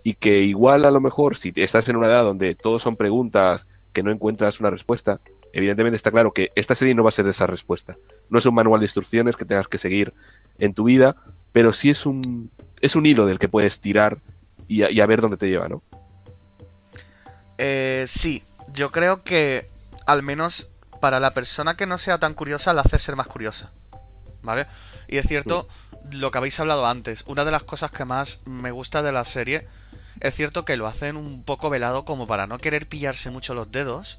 y 0.02 0.14
que 0.14 0.42
igual 0.42 0.84
a 0.84 0.90
lo 0.90 1.00
mejor 1.00 1.36
si 1.36 1.52
estás 1.54 1.88
en 1.88 1.94
una 1.94 2.08
edad 2.08 2.24
donde 2.24 2.56
todos 2.56 2.82
son 2.82 2.96
preguntas 2.96 3.68
que 3.92 4.02
no 4.02 4.10
encuentras 4.10 4.58
una 4.58 4.70
respuesta, 4.70 5.20
evidentemente 5.52 5.94
está 5.94 6.10
claro 6.10 6.32
que 6.32 6.50
esta 6.56 6.74
serie 6.74 6.96
no 6.96 7.04
va 7.04 7.10
a 7.10 7.12
ser 7.12 7.28
esa 7.28 7.46
respuesta. 7.46 7.96
No 8.30 8.40
es 8.40 8.46
un 8.46 8.56
manual 8.56 8.80
de 8.80 8.86
instrucciones 8.86 9.36
que 9.36 9.44
tengas 9.44 9.68
que 9.68 9.78
seguir 9.78 10.12
en 10.58 10.74
tu 10.74 10.82
vida, 10.82 11.14
pero 11.52 11.72
sí 11.72 11.88
es 11.88 12.04
un, 12.04 12.50
es 12.80 12.96
un 12.96 13.06
hilo 13.06 13.26
del 13.26 13.38
que 13.38 13.48
puedes 13.48 13.78
tirar 13.78 14.18
y 14.66 14.82
a, 14.82 15.06
ver 15.06 15.20
dónde 15.20 15.36
te 15.36 15.48
lleva, 15.48 15.68
¿no? 15.68 15.82
Eh, 17.58 18.02
sí, 18.08 18.42
yo 18.74 18.90
creo 18.90 19.22
que 19.22 19.68
al 20.04 20.24
menos 20.24 20.72
para 21.00 21.20
la 21.20 21.34
persona 21.34 21.74
que 21.74 21.86
no 21.86 21.98
sea 21.98 22.18
tan 22.18 22.34
curiosa 22.34 22.72
la 22.72 22.82
hace 22.82 22.98
ser 22.98 23.16
más 23.16 23.26
curiosa. 23.26 23.70
¿Vale? 24.42 24.66
Y 25.08 25.18
es 25.18 25.26
cierto 25.26 25.68
lo 26.12 26.30
que 26.30 26.38
habéis 26.38 26.58
hablado 26.60 26.86
antes. 26.86 27.24
Una 27.26 27.44
de 27.44 27.50
las 27.50 27.64
cosas 27.64 27.90
que 27.90 28.04
más 28.04 28.40
me 28.44 28.70
gusta 28.70 29.02
de 29.02 29.12
la 29.12 29.24
serie 29.24 29.66
es 30.20 30.34
cierto 30.34 30.64
que 30.64 30.76
lo 30.76 30.86
hacen 30.86 31.16
un 31.16 31.42
poco 31.44 31.70
velado 31.70 32.04
como 32.04 32.26
para 32.26 32.46
no 32.46 32.58
querer 32.58 32.86
pillarse 32.86 33.30
mucho 33.30 33.54
los 33.54 33.70
dedos. 33.70 34.18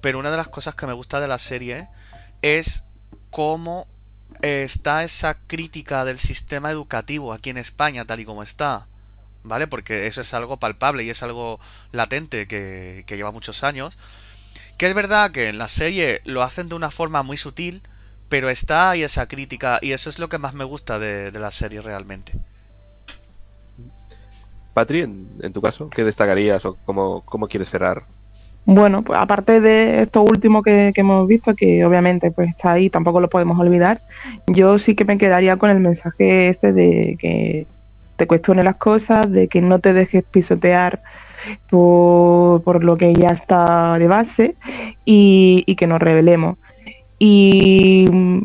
Pero 0.00 0.18
una 0.18 0.30
de 0.30 0.36
las 0.36 0.48
cosas 0.48 0.74
que 0.74 0.86
me 0.86 0.92
gusta 0.92 1.20
de 1.20 1.28
la 1.28 1.38
serie 1.38 1.88
es 2.42 2.82
cómo 3.30 3.86
está 4.42 5.04
esa 5.04 5.36
crítica 5.46 6.04
del 6.04 6.18
sistema 6.18 6.70
educativo 6.70 7.32
aquí 7.32 7.50
en 7.50 7.58
España 7.58 8.04
tal 8.04 8.20
y 8.20 8.24
como 8.24 8.42
está. 8.42 8.86
¿Vale? 9.44 9.66
Porque 9.66 10.06
eso 10.06 10.20
es 10.20 10.34
algo 10.34 10.58
palpable 10.58 11.04
y 11.04 11.10
es 11.10 11.22
algo 11.22 11.60
latente 11.92 12.46
que, 12.48 13.04
que 13.06 13.16
lleva 13.16 13.30
muchos 13.30 13.64
años. 13.64 13.96
Que 14.78 14.86
es 14.86 14.94
verdad 14.94 15.30
que 15.32 15.48
en 15.48 15.58
la 15.58 15.68
serie 15.68 16.22
lo 16.24 16.42
hacen 16.42 16.68
de 16.68 16.76
una 16.76 16.90
forma 16.90 17.22
muy 17.22 17.36
sutil 17.36 17.82
pero 18.28 18.50
está 18.50 18.90
ahí 18.90 19.02
esa 19.02 19.26
crítica 19.26 19.78
y 19.80 19.92
eso 19.92 20.10
es 20.10 20.18
lo 20.18 20.28
que 20.28 20.38
más 20.38 20.54
me 20.54 20.64
gusta 20.64 20.98
de, 20.98 21.32
la 21.32 21.50
serie 21.50 21.80
realmente. 21.80 22.32
Patri, 24.74 25.00
en, 25.00 25.52
tu 25.52 25.60
caso, 25.60 25.90
¿qué 25.90 26.04
destacarías 26.04 26.64
o 26.64 26.76
cómo, 26.84 27.48
quieres 27.48 27.70
cerrar? 27.70 28.02
Bueno, 28.64 29.02
pues 29.02 29.18
aparte 29.18 29.60
de 29.60 30.02
esto 30.02 30.22
último 30.22 30.62
que, 30.62 30.92
hemos 30.94 31.26
visto, 31.26 31.54
que 31.54 31.84
obviamente 31.84 32.30
pues 32.30 32.50
está 32.50 32.72
ahí, 32.72 32.90
tampoco 32.90 33.20
lo 33.20 33.30
podemos 33.30 33.58
olvidar, 33.58 34.02
yo 34.46 34.78
sí 34.78 34.94
que 34.94 35.06
me 35.06 35.16
quedaría 35.16 35.56
con 35.56 35.70
el 35.70 35.80
mensaje 35.80 36.50
este 36.50 36.72
de 36.72 37.16
que 37.18 37.66
te 38.16 38.26
cuestione 38.26 38.62
las 38.62 38.76
cosas, 38.76 39.30
de 39.30 39.48
que 39.48 39.62
no 39.62 39.78
te 39.78 39.94
dejes 39.94 40.22
pisotear 40.22 41.00
por, 41.70 42.84
lo 42.84 42.96
que 42.96 43.14
ya 43.14 43.28
está 43.28 43.98
de 43.98 44.08
base 44.08 44.54
y, 45.04 45.74
que 45.76 45.86
nos 45.86 46.00
revelemos. 46.00 46.56
Y 47.18 48.06
mm, 48.10 48.38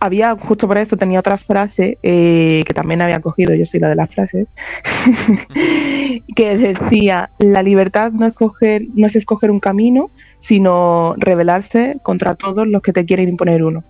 había, 0.00 0.36
justo 0.36 0.66
por 0.68 0.78
eso, 0.78 0.96
tenía 0.96 1.20
otra 1.20 1.38
frase 1.38 1.98
eh, 2.02 2.62
que 2.66 2.74
también 2.74 3.02
había 3.02 3.20
cogido, 3.20 3.54
yo 3.54 3.66
soy 3.66 3.80
la 3.80 3.88
de 3.88 3.96
las 3.96 4.10
frases, 4.10 4.46
que 6.36 6.56
decía, 6.56 7.30
la 7.38 7.62
libertad 7.62 8.12
no, 8.12 8.26
escoger, 8.26 8.82
no 8.94 9.06
es 9.06 9.16
escoger 9.16 9.50
un 9.50 9.60
camino, 9.60 10.10
sino 10.38 11.14
rebelarse 11.18 11.96
contra 12.02 12.34
todos 12.34 12.66
los 12.66 12.82
que 12.82 12.92
te 12.92 13.04
quieren 13.04 13.28
imponer 13.28 13.64
uno. 13.64 13.82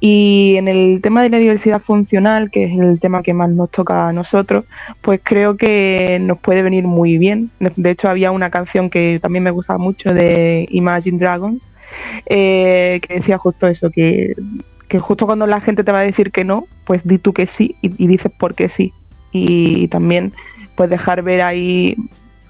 Y 0.00 0.54
en 0.56 0.68
el 0.68 1.00
tema 1.02 1.22
de 1.22 1.30
la 1.30 1.38
diversidad 1.38 1.80
funcional, 1.80 2.50
que 2.50 2.64
es 2.64 2.78
el 2.78 3.00
tema 3.00 3.22
que 3.22 3.34
más 3.34 3.50
nos 3.50 3.70
toca 3.70 4.08
a 4.08 4.12
nosotros, 4.12 4.64
pues 5.00 5.20
creo 5.22 5.56
que 5.56 6.18
nos 6.20 6.38
puede 6.38 6.62
venir 6.62 6.84
muy 6.84 7.18
bien. 7.18 7.50
De 7.58 7.90
hecho, 7.90 8.08
había 8.08 8.30
una 8.30 8.50
canción 8.50 8.90
que 8.90 9.18
también 9.20 9.44
me 9.44 9.50
gustaba 9.50 9.78
mucho 9.78 10.12
de 10.12 10.66
Imagine 10.70 11.18
Dragons, 11.18 11.62
eh, 12.26 13.00
que 13.06 13.14
decía 13.14 13.38
justo 13.38 13.66
eso, 13.66 13.90
que, 13.90 14.34
justo 15.00 15.26
cuando 15.26 15.46
la 15.46 15.60
gente 15.60 15.84
te 15.84 15.92
va 15.92 16.00
a 16.00 16.02
decir 16.02 16.32
que 16.32 16.44
no, 16.44 16.66
pues 16.84 17.02
di 17.04 17.18
tú 17.18 17.32
que 17.32 17.46
sí 17.46 17.76
y, 17.80 18.06
dices 18.06 18.32
por 18.36 18.54
qué 18.54 18.68
sí. 18.68 18.92
Y 19.32 19.88
también 19.88 20.32
pues 20.74 20.90
dejar 20.90 21.22
ver 21.22 21.42
ahí 21.42 21.94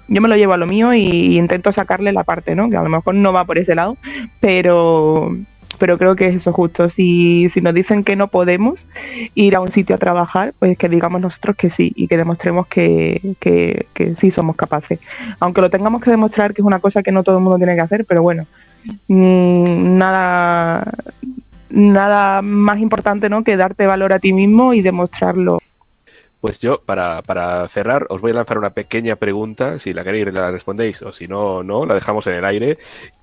yo 0.07 0.21
me 0.21 0.27
lo 0.27 0.35
llevo 0.35 0.53
a 0.53 0.57
lo 0.57 0.67
mío 0.67 0.93
y 0.93 1.37
intento 1.37 1.71
sacarle 1.71 2.11
la 2.11 2.25
parte, 2.25 2.53
¿no? 2.53 2.69
Que 2.69 2.75
a 2.75 2.83
lo 2.83 2.89
mejor 2.89 3.15
no 3.15 3.31
va 3.31 3.45
por 3.45 3.57
ese 3.57 3.75
lado, 3.75 3.95
pero, 4.41 5.37
pero 5.81 5.97
creo 5.97 6.15
que 6.15 6.27
es 6.27 6.35
eso 6.35 6.53
justo. 6.53 6.91
Si, 6.91 7.49
si 7.49 7.59
nos 7.59 7.73
dicen 7.73 8.03
que 8.03 8.15
no 8.15 8.27
podemos 8.27 8.85
ir 9.33 9.55
a 9.55 9.61
un 9.61 9.71
sitio 9.71 9.95
a 9.95 9.97
trabajar, 9.97 10.53
pues 10.59 10.77
que 10.77 10.87
digamos 10.87 11.21
nosotros 11.21 11.55
que 11.55 11.71
sí 11.71 11.91
y 11.95 12.07
que 12.07 12.17
demostremos 12.17 12.67
que, 12.67 13.35
que, 13.39 13.87
que 13.91 14.15
sí 14.15 14.29
somos 14.29 14.55
capaces. 14.55 14.99
Aunque 15.39 15.59
lo 15.59 15.71
tengamos 15.71 16.03
que 16.03 16.11
demostrar, 16.11 16.53
que 16.53 16.61
es 16.61 16.67
una 16.67 16.77
cosa 16.77 17.01
que 17.01 17.11
no 17.11 17.23
todo 17.23 17.37
el 17.37 17.43
mundo 17.43 17.57
tiene 17.57 17.73
que 17.73 17.81
hacer, 17.81 18.05
pero 18.05 18.21
bueno, 18.21 18.45
mm, 19.07 19.97
nada 19.97 20.85
nada 21.71 22.43
más 22.43 22.77
importante 22.77 23.27
¿no? 23.27 23.43
que 23.43 23.57
darte 23.57 23.87
valor 23.87 24.13
a 24.13 24.19
ti 24.19 24.33
mismo 24.33 24.75
y 24.75 24.83
demostrarlo. 24.83 25.57
Pues 26.41 26.59
yo, 26.59 26.81
para, 26.85 27.23
para, 27.23 27.67
cerrar, 27.69 28.05
os 28.09 28.21
voy 28.21 28.31
a 28.31 28.35
lanzar 28.35 28.59
una 28.59 28.69
pequeña 28.69 29.15
pregunta. 29.15 29.79
Si 29.79 29.93
la 29.93 30.03
queréis, 30.03 30.31
la 30.31 30.51
respondéis, 30.51 31.01
o 31.01 31.11
si 31.11 31.27
no, 31.27 31.63
no, 31.63 31.87
la 31.87 31.95
dejamos 31.95 32.27
en 32.27 32.35
el 32.35 32.45
aire. 32.45 32.77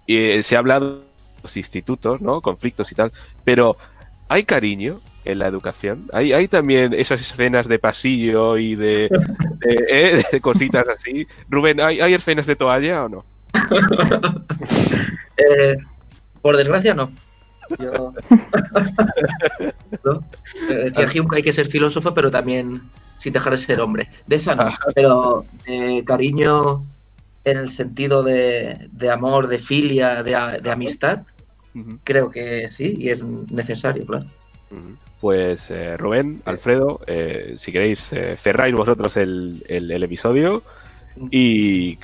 Eh, 0.08 0.42
se 0.42 0.56
ha 0.56 0.58
hablado 0.58 1.07
los 1.48 1.56
institutos, 1.56 2.20
¿no? 2.20 2.40
Conflictos 2.42 2.92
y 2.92 2.94
tal. 2.94 3.10
Pero, 3.44 3.76
¿hay 4.28 4.44
cariño 4.44 5.00
en 5.24 5.38
la 5.38 5.46
educación? 5.46 6.06
¿Hay, 6.12 6.32
hay 6.34 6.46
también 6.46 6.92
esas 6.92 7.20
escenas 7.20 7.66
de 7.66 7.78
pasillo 7.78 8.58
y 8.58 8.74
de, 8.74 9.08
de, 9.08 9.86
¿eh? 9.88 10.22
de 10.32 10.40
cositas 10.40 10.86
así? 10.88 11.26
Rubén, 11.48 11.80
¿hay, 11.80 12.00
¿hay 12.00 12.12
escenas 12.14 12.46
de 12.46 12.56
toalla 12.56 13.04
o 13.04 13.08
no? 13.08 13.24
eh, 15.38 15.78
por 16.42 16.56
desgracia, 16.56 16.92
no. 16.94 17.10
Yo... 17.78 18.12
¿No? 20.04 20.22
Decía 20.68 21.22
Hume 21.22 21.30
que 21.30 21.36
hay 21.36 21.42
que 21.42 21.52
ser 21.52 21.66
filósofo, 21.66 22.12
pero 22.12 22.30
también 22.30 22.82
sin 23.18 23.32
dejar 23.32 23.52
de 23.52 23.58
ser 23.58 23.80
hombre. 23.80 24.08
De 24.26 24.36
eso 24.36 24.54
no, 24.54 24.68
pero 24.94 25.44
de 25.66 26.04
cariño 26.06 26.84
en 27.44 27.56
el 27.56 27.70
sentido 27.70 28.22
de, 28.22 28.88
de 28.92 29.10
amor, 29.10 29.48
de 29.48 29.58
filia, 29.58 30.22
de, 30.22 30.60
de 30.62 30.70
amistad, 30.70 31.22
uh 31.80 31.84
-huh. 31.84 31.98
creo 32.04 32.30
que 32.30 32.68
sí, 32.68 32.94
y 32.98 33.08
es 33.10 33.24
necesario, 33.24 34.04
claro. 34.06 34.26
Pues 35.20 35.70
eh, 35.70 35.96
Rubén, 35.96 36.42
Alfredo, 36.44 37.00
eh, 37.06 37.56
si 37.58 37.72
queréis, 37.72 38.12
eh, 38.12 38.36
cerráis 38.36 38.74
vosotros 38.74 39.16
el, 39.16 39.64
el, 39.66 39.90
el, 39.90 40.02
episodio 40.02 40.62
y 41.30 41.98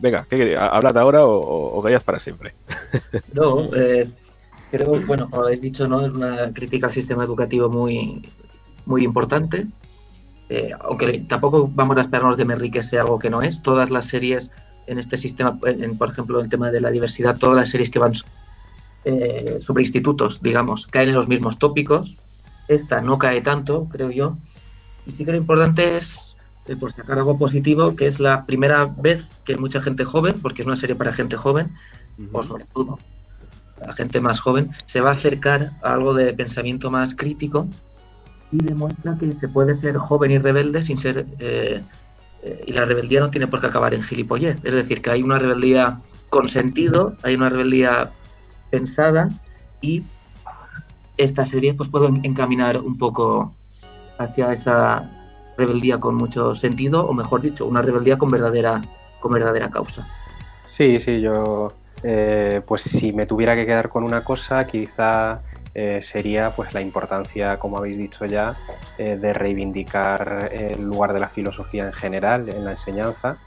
venga, 0.00 0.26
¿qué 0.28 0.38
queréis? 0.38 0.58
¿Hablad 0.58 0.96
ahora 0.96 1.26
o, 1.26 1.78
o 1.78 1.82
callad 1.82 2.02
para 2.02 2.18
siempre? 2.18 2.54
No, 3.32 3.74
eh, 3.74 4.08
creo, 4.70 5.00
bueno, 5.06 5.28
como 5.28 5.44
habéis 5.44 5.60
dicho, 5.60 5.86
¿no? 5.86 6.04
Es 6.04 6.12
una 6.12 6.52
crítica 6.52 6.86
al 6.86 6.92
sistema 6.92 7.24
educativo 7.24 7.68
muy, 7.68 8.22
muy 8.86 9.04
importante. 9.04 9.66
Eh, 10.48 10.70
aunque 10.80 11.20
tampoco 11.28 11.70
vamos 11.72 11.96
a 11.98 12.00
esperarnos 12.00 12.36
de 12.38 12.46
Merri 12.46 12.70
que 12.70 12.82
sea 12.82 13.02
algo 13.02 13.18
que 13.18 13.30
no 13.30 13.42
es. 13.42 13.62
Todas 13.62 13.90
las 13.90 14.06
series 14.06 14.50
en 14.86 14.98
este 14.98 15.16
sistema, 15.16 15.58
en, 15.64 15.98
por 15.98 16.08
ejemplo, 16.08 16.40
el 16.40 16.48
tema 16.48 16.70
de 16.70 16.80
la 16.80 16.90
diversidad, 16.90 17.36
todas 17.38 17.56
las 17.56 17.68
series 17.68 17.90
que 17.90 17.98
van 17.98 18.14
eh, 19.04 19.58
sobre 19.60 19.82
institutos, 19.82 20.40
digamos, 20.42 20.86
caen 20.86 21.10
en 21.10 21.14
los 21.14 21.28
mismos 21.28 21.58
tópicos. 21.58 22.16
Esta 22.68 23.00
no 23.00 23.18
cae 23.18 23.40
tanto, 23.40 23.88
creo 23.90 24.10
yo. 24.10 24.36
Y 25.06 25.12
sí 25.12 25.24
que 25.24 25.32
lo 25.32 25.38
importante 25.38 25.96
es, 25.96 26.36
eh, 26.66 26.76
por 26.76 26.92
sacar 26.92 27.18
algo 27.18 27.38
positivo, 27.38 27.96
que 27.96 28.06
es 28.06 28.20
la 28.20 28.44
primera 28.44 28.84
vez 28.84 29.24
que 29.44 29.56
mucha 29.56 29.80
gente 29.80 30.04
joven, 30.04 30.40
porque 30.42 30.62
es 30.62 30.66
una 30.66 30.76
serie 30.76 30.96
para 30.96 31.12
gente 31.12 31.36
joven, 31.36 31.72
uh 32.18 32.22
-huh. 32.22 32.28
o 32.32 32.42
sobre 32.42 32.64
todo 32.66 32.98
la 33.86 33.92
gente 33.92 34.20
más 34.20 34.40
joven, 34.40 34.70
se 34.86 35.00
va 35.00 35.10
a 35.10 35.14
acercar 35.14 35.72
a 35.82 35.94
algo 35.94 36.14
de 36.14 36.32
pensamiento 36.34 36.90
más 36.90 37.14
crítico 37.14 37.68
y 38.50 38.58
demuestra 38.58 39.16
que 39.18 39.32
se 39.34 39.48
puede 39.48 39.74
ser 39.74 39.96
joven 39.96 40.30
y 40.30 40.38
rebelde 40.38 40.82
sin 40.82 40.98
ser... 40.98 41.26
Eh, 41.38 41.82
eh, 42.42 42.64
y 42.66 42.72
la 42.72 42.84
rebeldía 42.84 43.20
no 43.20 43.30
tiene 43.30 43.48
por 43.48 43.60
qué 43.60 43.66
acabar 43.66 43.94
en 43.94 44.02
gilipollez. 44.02 44.64
Es 44.64 44.72
decir, 44.72 45.02
que 45.02 45.10
hay 45.10 45.22
una 45.22 45.38
rebeldía 45.38 46.00
con 46.30 46.48
sentido, 46.48 47.16
hay 47.22 47.34
una 47.34 47.48
rebeldía 47.48 48.10
pensada 48.70 49.28
y 49.80 50.02
esta 51.16 51.44
serie 51.44 51.74
pues 51.74 51.88
puede 51.88 52.06
encaminar 52.22 52.78
un 52.78 52.96
poco 52.96 53.52
hacia 54.18 54.52
esa 54.52 55.10
rebeldía 55.56 55.98
con 55.98 56.14
mucho 56.14 56.54
sentido, 56.54 57.06
o 57.06 57.12
mejor 57.12 57.42
dicho, 57.42 57.66
una 57.66 57.82
rebeldía 57.82 58.16
con 58.16 58.30
verdadera, 58.30 58.80
con 59.20 59.32
verdadera 59.32 59.70
causa. 59.70 60.06
Sí, 60.66 61.00
sí, 61.00 61.20
yo 61.20 61.72
eh, 62.02 62.62
pues 62.66 62.82
si 62.82 63.12
me 63.12 63.26
tuviera 63.26 63.54
que 63.54 63.66
quedar 63.66 63.88
con 63.88 64.04
una 64.04 64.22
cosa, 64.22 64.66
quizá 64.66 65.38
eh, 65.74 66.00
sería 66.02 66.54
pues 66.54 66.72
la 66.74 66.80
importancia, 66.80 67.58
como 67.58 67.78
habéis 67.78 67.98
dicho 67.98 68.24
ya, 68.24 68.54
eh, 68.98 69.16
de 69.16 69.32
reivindicar 69.32 70.50
el 70.52 70.82
lugar 70.82 71.12
de 71.12 71.20
la 71.20 71.28
filosofía 71.28 71.86
en 71.86 71.92
general 71.92 72.48
en 72.48 72.64
la 72.64 72.72
enseñanza, 72.72 73.38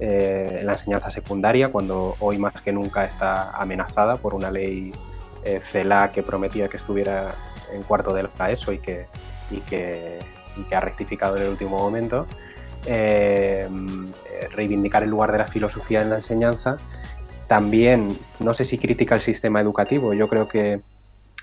eh, 0.00 0.58
en 0.60 0.66
la 0.66 0.72
enseñanza 0.72 1.10
secundaria, 1.10 1.70
cuando 1.70 2.16
hoy 2.20 2.38
más 2.38 2.60
que 2.60 2.72
nunca 2.72 3.04
está 3.04 3.50
amenazada 3.50 4.16
por 4.16 4.34
una 4.34 4.50
ley 4.50 4.92
CELA 5.60 6.10
que 6.10 6.22
prometía 6.22 6.68
que 6.68 6.76
estuviera 6.76 7.34
en 7.72 7.82
cuarto 7.82 8.12
de 8.12 8.24
la 8.24 8.50
ESO 8.50 8.72
y 8.72 8.78
que, 8.78 9.06
y 9.50 9.60
que, 9.60 10.18
y 10.56 10.64
que 10.64 10.76
ha 10.76 10.80
rectificado 10.80 11.36
en 11.38 11.44
el 11.44 11.48
último 11.48 11.78
momento. 11.78 12.26
reivindicar 14.52 15.02
el 15.02 15.10
lugar 15.10 15.32
de 15.32 15.38
la 15.38 15.46
filosofía 15.46 16.02
en 16.02 16.10
la 16.10 16.16
enseñanza 16.16 16.76
también, 17.50 18.16
no 18.38 18.54
sé 18.54 18.62
si 18.62 18.78
critica 18.78 19.16
el 19.16 19.22
sistema 19.22 19.60
educativo, 19.60 20.14
yo 20.14 20.28
creo 20.28 20.46
que 20.46 20.82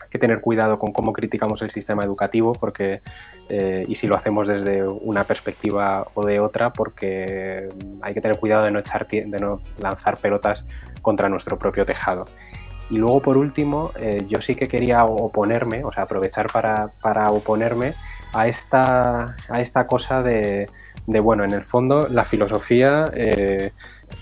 que 0.10 0.20
tener 0.20 0.42
cuidado 0.42 0.80
con 0.80 0.92
cómo 0.92 1.14
criticamos 1.14 1.62
el 1.62 1.70
sistema 1.70 2.04
educativo 2.04 2.54
porque 2.54 3.02
eh, 3.50 3.86
y 3.88 3.96
si 3.96 4.08
lo 4.08 4.16
hacemos 4.16 4.48
desde 4.48 4.88
una 4.88 5.24
perspectiva 5.24 6.08
o 6.14 6.26
de 6.26 6.40
otra 6.40 6.74
porque 6.74 7.70
hay 8.02 8.14
que 8.14 8.22
tener 8.22 8.38
cuidado 8.38 8.66
de 8.66 8.72
no 8.72 8.80
echar 8.80 9.08
de 9.08 9.40
no 9.40 9.62
lanzar 9.82 10.18
pelotas 10.18 10.66
contra 11.02 11.30
nuestro 11.30 11.58
propio 11.58 11.86
tejado. 11.86 12.26
Y 12.90 12.98
luego 12.98 13.22
por 13.22 13.38
último 13.38 13.92
eh, 14.00 14.26
yo 14.28 14.42
sí 14.42 14.56
que 14.56 14.68
quería 14.68 15.06
oponerme 15.06 15.84
o 15.84 15.92
sea 15.92 16.04
aprovechar 16.04 16.52
para, 16.52 16.90
para 17.02 17.30
oponerme 17.32 17.96
a 18.34 18.48
esta 18.48 19.36
a 19.50 19.62
esta 19.62 19.88
cosa 19.88 20.24
de, 20.24 20.70
de 21.06 21.20
bueno 21.20 21.44
en 21.44 21.54
el 21.54 21.64
fondo 21.64 22.08
la 22.10 22.26
filosofía 22.26 23.10
eh, 23.14 23.72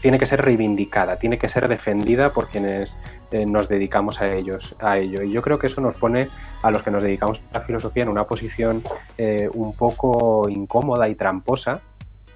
tiene 0.01 0.19
que 0.19 0.25
ser 0.25 0.41
reivindicada, 0.41 1.17
tiene 1.17 1.37
que 1.37 1.47
ser 1.47 1.67
defendida 1.67 2.31
por 2.31 2.47
quienes 2.47 2.97
eh, 3.31 3.45
nos 3.45 3.67
dedicamos 3.67 4.21
a 4.21 4.33
ellos, 4.33 4.75
a 4.79 4.97
ello. 4.97 5.21
Y 5.23 5.31
yo 5.31 5.41
creo 5.41 5.59
que 5.59 5.67
eso 5.67 5.81
nos 5.81 5.97
pone 5.97 6.29
a 6.61 6.71
los 6.71 6.83
que 6.83 6.91
nos 6.91 7.03
dedicamos 7.03 7.39
a 7.51 7.59
la 7.59 7.65
filosofía 7.65 8.03
en 8.03 8.09
una 8.09 8.25
posición 8.25 8.81
eh, 9.17 9.49
un 9.53 9.75
poco 9.75 10.49
incómoda 10.49 11.09
y 11.09 11.15
tramposa, 11.15 11.81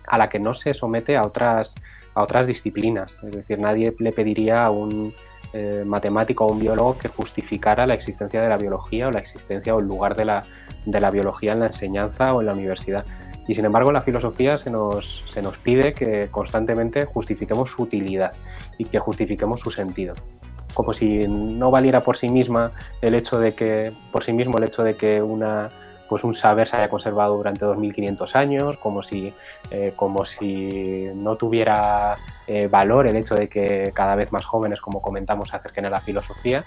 a 0.07 0.17
la 0.17 0.29
que 0.29 0.39
no 0.39 0.53
se 0.53 0.73
somete 0.73 1.17
a 1.17 1.23
otras, 1.23 1.75
a 2.13 2.23
otras 2.23 2.47
disciplinas. 2.47 3.11
Es 3.23 3.31
decir, 3.31 3.59
nadie 3.59 3.93
le 3.99 4.11
pediría 4.11 4.65
a 4.65 4.71
un 4.71 5.13
eh, 5.53 5.83
matemático 5.85 6.45
o 6.45 6.51
un 6.51 6.59
biólogo 6.59 6.97
que 6.97 7.07
justificara 7.07 7.87
la 7.87 7.95
existencia 7.95 8.41
de 8.41 8.49
la 8.49 8.57
biología 8.57 9.07
o 9.07 9.11
la 9.11 9.19
existencia 9.19 9.73
o 9.73 9.79
el 9.79 9.87
lugar 9.87 10.15
de 10.15 10.25
la, 10.25 10.43
de 10.85 10.99
la 10.99 11.09
biología 11.09 11.53
en 11.53 11.59
la 11.59 11.65
enseñanza 11.67 12.33
o 12.33 12.41
en 12.41 12.47
la 12.47 12.53
universidad. 12.53 13.05
Y 13.49 13.55
sin 13.55 13.65
embargo, 13.65 13.91
la 13.91 14.03
filosofía 14.03 14.59
se 14.59 14.69
nos, 14.69 15.23
se 15.27 15.41
nos 15.41 15.57
pide 15.57 15.91
que 15.91 16.27
constantemente 16.29 17.05
justifiquemos 17.05 17.71
su 17.71 17.81
utilidad 17.81 18.31
y 18.77 18.85
que 18.85 18.99
justifiquemos 18.99 19.59
su 19.59 19.71
sentido. 19.71 20.13
Como 20.75 20.93
si 20.93 21.27
no 21.27 21.71
valiera 21.71 22.01
por 22.01 22.15
sí 22.15 22.29
misma 22.29 22.71
el 23.01 23.15
hecho 23.15 23.39
de 23.39 23.55
que, 23.55 23.91
por 24.11 24.23
sí 24.23 24.33
mismo 24.33 24.59
el 24.59 24.65
hecho 24.65 24.83
de 24.83 24.95
que 24.97 25.23
una, 25.23 25.71
pues 26.07 26.23
un 26.23 26.35
saber 26.35 26.67
se 26.67 26.77
haya 26.77 26.91
conservado 26.91 27.37
durante 27.37 27.65
2500 27.65 28.35
años, 28.35 28.77
como 28.77 29.01
si, 29.01 29.33
eh, 29.71 29.93
como 29.95 30.27
si 30.27 31.09
no 31.15 31.35
tuviera 31.35 32.17
eh, 32.45 32.67
valor 32.67 33.07
el 33.07 33.15
hecho 33.15 33.33
de 33.33 33.49
que 33.49 33.91
cada 33.95 34.13
vez 34.13 34.31
más 34.31 34.45
jóvenes, 34.45 34.79
como 34.79 35.01
comentamos, 35.01 35.47
se 35.47 35.55
acerquen 35.55 35.87
a 35.87 35.89
la 35.89 36.01
filosofía. 36.01 36.65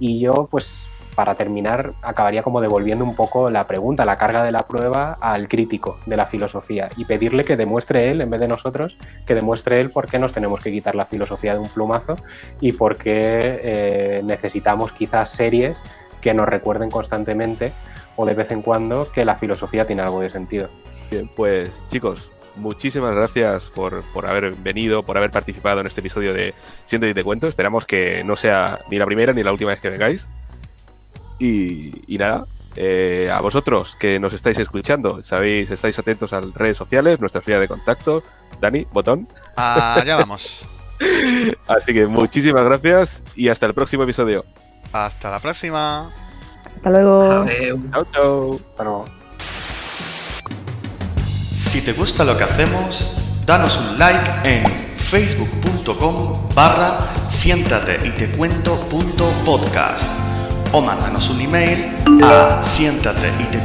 Y 0.00 0.18
yo, 0.18 0.48
pues, 0.50 0.88
para 1.14 1.34
terminar, 1.34 1.92
acabaría 2.02 2.42
como 2.42 2.60
devolviendo 2.60 3.04
un 3.04 3.14
poco 3.14 3.50
la 3.50 3.66
pregunta, 3.66 4.04
la 4.04 4.18
carga 4.18 4.42
de 4.42 4.52
la 4.52 4.60
prueba 4.60 5.16
al 5.20 5.48
crítico 5.48 5.98
de 6.06 6.16
la 6.16 6.26
filosofía 6.26 6.88
y 6.96 7.04
pedirle 7.04 7.44
que 7.44 7.56
demuestre 7.56 8.10
él, 8.10 8.20
en 8.20 8.30
vez 8.30 8.40
de 8.40 8.48
nosotros, 8.48 8.96
que 9.26 9.34
demuestre 9.34 9.80
él 9.80 9.90
por 9.90 10.08
qué 10.08 10.18
nos 10.18 10.32
tenemos 10.32 10.62
que 10.62 10.72
quitar 10.72 10.94
la 10.94 11.06
filosofía 11.06 11.54
de 11.54 11.60
un 11.60 11.68
plumazo 11.68 12.14
y 12.60 12.72
por 12.72 12.96
qué 12.96 13.60
eh, 13.62 14.22
necesitamos 14.24 14.92
quizás 14.92 15.30
series 15.30 15.80
que 16.20 16.34
nos 16.34 16.46
recuerden 16.46 16.90
constantemente 16.90 17.72
o 18.16 18.26
de 18.26 18.34
vez 18.34 18.50
en 18.50 18.62
cuando 18.62 19.10
que 19.10 19.24
la 19.24 19.36
filosofía 19.36 19.86
tiene 19.86 20.02
algo 20.02 20.20
de 20.20 20.30
sentido. 20.30 20.68
Pues 21.36 21.70
chicos, 21.88 22.30
muchísimas 22.56 23.14
gracias 23.14 23.68
por, 23.68 24.02
por, 24.12 24.28
haber 24.28 24.54
venido, 24.56 25.02
por 25.02 25.18
haber 25.18 25.30
participado 25.30 25.80
en 25.80 25.86
este 25.86 26.00
episodio 26.00 26.32
de 26.32 26.54
Siente 26.86 27.08
y 27.08 27.14
te 27.14 27.24
cuento. 27.24 27.48
Esperamos 27.48 27.84
que 27.84 28.24
no 28.24 28.36
sea 28.36 28.80
ni 28.90 28.98
la 28.98 29.06
primera 29.06 29.32
ni 29.32 29.42
la 29.42 29.52
última 29.52 29.70
vez 29.70 29.80
que 29.80 29.90
vengáis. 29.90 30.28
Y, 31.42 32.02
y 32.06 32.18
nada, 32.18 32.46
eh, 32.76 33.30
a 33.32 33.40
vosotros 33.40 33.96
que 33.98 34.20
nos 34.20 34.32
estáis 34.32 34.58
escuchando, 34.58 35.22
sabéis, 35.22 35.70
estáis 35.70 35.98
atentos 35.98 36.32
a 36.32 36.40
las 36.40 36.54
redes 36.54 36.76
sociales, 36.76 37.18
nuestra 37.20 37.42
vía 37.44 37.58
de 37.58 37.68
contacto. 37.68 38.22
Dani, 38.60 38.86
botón. 38.92 39.28
Allá 39.56 40.16
vamos. 40.16 40.68
Así 41.66 41.92
que 41.92 42.06
muchísimas 42.06 42.64
gracias 42.64 43.24
y 43.34 43.48
hasta 43.48 43.66
el 43.66 43.74
próximo 43.74 44.04
episodio. 44.04 44.44
Hasta 44.92 45.30
la 45.30 45.40
próxima. 45.40 46.12
Hasta 46.76 46.90
luego. 46.90 47.44
Chao, 47.90 48.06
chao. 48.12 48.60
Hasta 48.70 48.84
luego. 48.84 49.04
Si 51.52 51.84
te 51.84 51.92
gusta 51.92 52.24
lo 52.24 52.36
que 52.36 52.44
hacemos, 52.44 53.16
Danos 53.46 53.76
un 53.76 53.98
like 53.98 54.30
en 54.44 54.64
facebook.com 54.96 56.48
barra 56.54 57.00
siéntate 57.28 57.98
y 58.04 58.10
te 58.10 58.30
cuento 58.30 58.78
punto 58.88 59.28
podcast 59.44 60.08
o 60.72 60.80
mándanos 60.80 61.30
un 61.30 61.40
email 61.40 61.94
a 62.24 62.62
siéntate 62.62 63.28
y 63.38 63.44
te 63.44 63.58